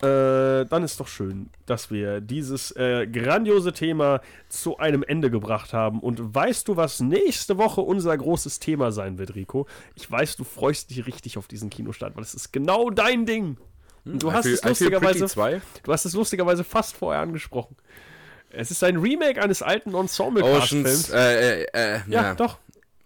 [0.02, 5.72] Äh, dann ist doch schön, dass wir dieses äh, grandiose Thema zu einem Ende gebracht
[5.74, 6.00] haben.
[6.00, 9.66] Und weißt du, was nächste Woche unser großes Thema sein wird, Rico?
[9.96, 13.58] Ich weiß, du freust dich richtig auf diesen Kinostart, weil es ist genau dein Ding.
[14.06, 15.60] Und du I hast feel- es lustigerweise Pretty 2.
[15.82, 17.76] Du hast es lustigerweise fast vorher angesprochen.
[18.48, 21.10] Es ist ein Remake eines alten Ensemble-Cast-Films.
[21.10, 22.58] Oceans, äh, äh, äh, ja, ja, doch.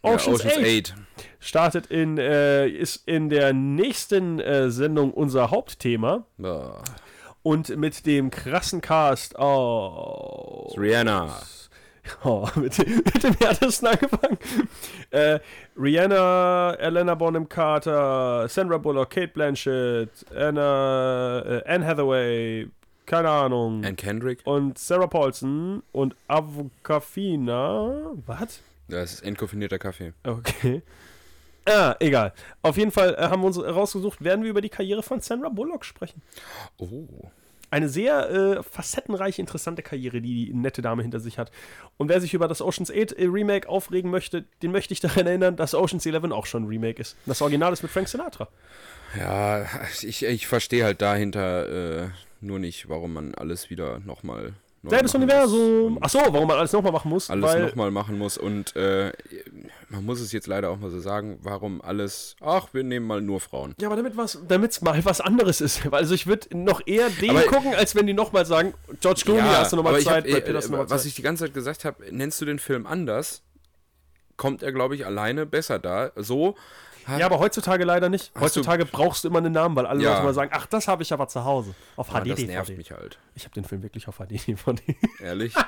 [0.04, 0.94] Ja, Ocean's, Ocean's 8 8.
[1.40, 6.24] startet in, äh, ist in der nächsten äh, Sendung unser Hauptthema.
[6.38, 6.82] Boah.
[7.42, 10.76] Und mit dem krassen Cast aus.
[10.78, 11.28] Rihanna.
[12.22, 14.36] Oh, mit, dem- mit dem härtesten angefangen.
[15.10, 15.38] Äh,
[15.74, 22.68] Rihanna, Elena Bonham Carter, Sandra Bullock, Kate Blanchett, Anna, äh, Anne Hathaway,
[23.06, 23.86] keine Ahnung.
[23.86, 24.40] And Kendrick.
[24.44, 28.12] und Sarah Paulson und Avocafina.
[28.26, 28.60] Was?
[28.88, 30.12] Das ist entkoffinierter Kaffee.
[30.24, 30.82] Okay.
[31.66, 32.34] Ah, egal.
[32.62, 35.48] Auf jeden Fall äh, haben wir uns rausgesucht, werden wir über die Karriere von Sandra
[35.48, 36.20] Bullock sprechen.
[36.76, 37.06] Oh.
[37.70, 41.50] Eine sehr äh, facettenreiche, interessante Karriere, die die nette Dame hinter sich hat.
[41.96, 45.26] Und wer sich über das Ocean's 8 äh, Remake aufregen möchte, den möchte ich daran
[45.26, 47.16] erinnern, dass Ocean's 11 auch schon ein Remake ist.
[47.24, 48.48] Das Original ist mit Frank Sinatra.
[49.18, 49.64] Ja,
[50.02, 52.08] ich, ich verstehe halt dahinter äh,
[52.40, 54.52] nur nicht, warum man alles wieder nochmal.
[54.90, 55.98] Selbes Universum.
[56.02, 57.30] Achso, warum man alles nochmal machen muss.
[57.30, 59.12] alles nochmal machen muss und äh,
[59.88, 63.20] man muss es jetzt leider auch mal so sagen, warum alles, ach, wir nehmen mal
[63.20, 63.74] nur Frauen.
[63.80, 65.82] Ja, aber damit was, damit's mal was anderes ist.
[65.94, 69.42] Also ich würde noch eher den Aber- gucken, als wenn die nochmal sagen, George Clooney,
[69.42, 71.06] hast du nochmal Zeit, hab, äh, du nochmal was Zeit.
[71.06, 73.42] ich die ganze Zeit gesagt habe, nennst du den Film anders,
[74.36, 76.10] kommt er, glaube ich, alleine besser da.
[76.16, 76.56] So,
[77.18, 78.26] Ja, aber heutzutage leider nicht.
[78.34, 80.12] Hast du- Heutzutage brauchst du immer einen Namen, weil alle Ja.
[80.12, 81.74] Leute mal sagen, ach, das habe ich aber zu Hause.
[81.96, 82.76] Auf ah, HD das nervt DVD.
[82.76, 83.18] mich halt.
[83.34, 84.96] Ich habe den Film wirklich auf HD DVD.
[85.20, 85.54] Ehrlich?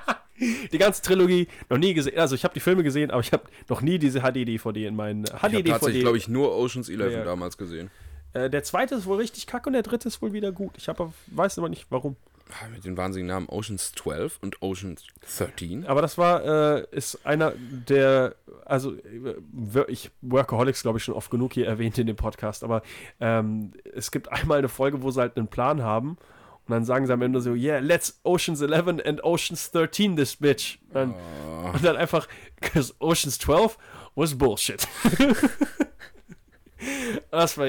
[0.70, 2.18] Die ganze Trilogie noch nie gesehen.
[2.18, 4.94] Also ich habe die Filme gesehen, aber ich habe noch nie diese HD DVD in
[4.94, 6.00] meinen Ich habe HD tatsächlich, DVD.
[6.02, 7.24] glaube ich, nur Ocean's 11 Ja.
[7.24, 7.90] damals gesehen.
[8.34, 10.72] Äh, der zweite ist wohl richtig kacke und der dritte ist wohl wieder gut.
[10.76, 12.16] Ich habe weiß aber nicht warum.
[12.50, 15.04] Ah, Mit den wahnsinnigen Namen Ocean's 12 und Ocean's
[15.38, 15.86] 13.
[15.86, 21.30] Aber das war, äh, ist einer der, also äh, ich Workaholics, glaube ich, schon oft
[21.30, 22.82] genug hier erwähnt in dem Podcast, aber
[23.20, 26.18] ähm, es gibt einmal eine Folge, wo sie halt einen Plan haben
[26.66, 30.36] und dann sagen sie am Ende so, yeah, let's Oceans 11 and Oceans 13 this
[30.36, 30.78] bitch.
[30.88, 31.14] Und dann,
[31.72, 32.26] und dann einfach,
[32.60, 33.78] because Oceans 12
[34.16, 34.86] was bullshit.
[37.30, 37.68] das war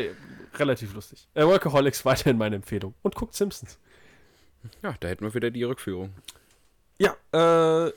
[0.56, 1.28] relativ lustig.
[1.36, 2.96] Äh, Workaholics weiterhin meine Empfehlung.
[3.04, 3.78] Und guckt Simpsons.
[4.84, 6.14] Ja, da hätten wir wieder die Rückführung.
[7.00, 7.92] Ja, äh,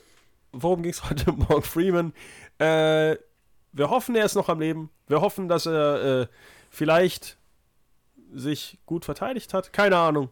[0.52, 1.32] worum ging es heute?
[1.32, 2.12] Morgan Freeman.
[2.58, 3.16] Äh,
[3.72, 4.90] wir hoffen, er ist noch am Leben.
[5.06, 6.26] Wir hoffen, dass er äh,
[6.70, 7.36] vielleicht
[8.32, 9.72] sich gut verteidigt hat.
[9.72, 10.30] Keine Ahnung.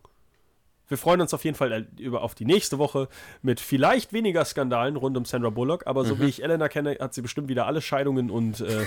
[0.88, 3.08] Wir freuen uns auf jeden Fall äh, über, auf die nächste Woche
[3.42, 7.12] mit vielleicht weniger Skandalen rund um Sandra Bullock, aber so wie ich Elena kenne, hat
[7.12, 8.86] sie bestimmt wieder alle Scheidungen und äh,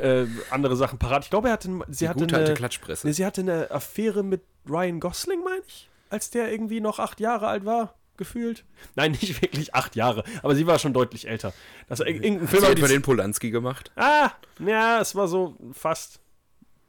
[0.22, 1.24] äh, andere Sachen parat.
[1.24, 3.06] Ich glaube, er hatte, sie hatte Gute alte eine, Klatschpresse.
[3.06, 7.20] Nee, sie hatte eine Affäre mit Ryan Gosling, meine ich, als der irgendwie noch acht
[7.20, 8.64] Jahre alt war, gefühlt.
[8.96, 11.52] Nein, nicht wirklich acht Jahre, aber sie war schon deutlich älter.
[11.88, 13.90] Das, irgendein Film Hast haben du etwa die, den Polanski gemacht?
[13.96, 16.20] Ah, ja, es war so fast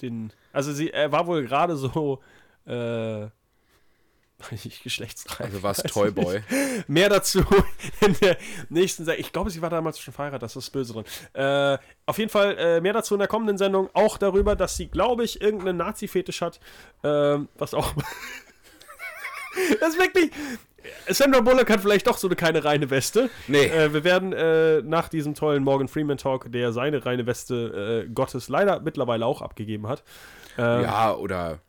[0.01, 0.33] den.
[0.51, 2.21] Also sie er war wohl gerade so
[2.65, 3.27] äh,
[4.51, 5.47] Nicht geschlechtsreif.
[5.47, 6.41] Also war es Toyboy.
[6.49, 6.89] nicht.
[6.89, 7.43] Mehr dazu
[8.01, 8.37] in der
[8.69, 9.21] nächsten Sendung.
[9.21, 11.05] Ich glaube, sie war damals schon verheiratet, das ist böse drin.
[11.33, 13.89] Äh, auf jeden Fall äh, mehr dazu in der kommenden Sendung.
[13.93, 16.59] Auch darüber, dass sie, glaube ich, irgendeinen Nazi-Fetisch hat.
[17.03, 17.93] Ähm, was auch.
[19.79, 20.31] das ist wirklich.
[21.09, 23.29] Sandra Bullock hat vielleicht doch so eine keine reine Weste.
[23.47, 23.65] Nee.
[23.65, 28.09] Äh, wir werden äh, nach diesem tollen Morgan Freeman Talk, der seine reine Weste äh,
[28.11, 30.03] Gottes leider mittlerweile auch abgegeben hat.
[30.57, 31.59] Ähm, Ja, oder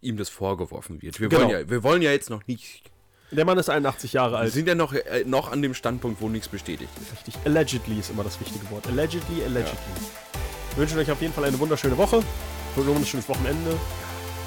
[0.00, 1.20] ihm das vorgeworfen wird.
[1.20, 1.42] Wir, Genau.
[1.42, 2.90] wollen, ja, wir wollen ja jetzt noch nicht.
[3.32, 4.52] Der Mann ist 81 Jahre Wir alt.
[4.52, 7.12] sind ja noch, äh, noch an dem Standpunkt, wo nichts bestätigt ist.
[7.12, 7.34] Richtig.
[7.44, 8.86] Allegedly ist immer das wichtige Wort.
[8.86, 9.76] Allegedly, allegedly.
[10.70, 12.16] Wir wünschen euch auf jeden Fall eine wunderschöne Woche.
[12.16, 13.76] Und ein wunderschönes Wochenende.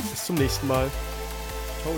[0.10, 0.90] Bis zum nächsten Mal.
[1.84, 1.94] Ciao.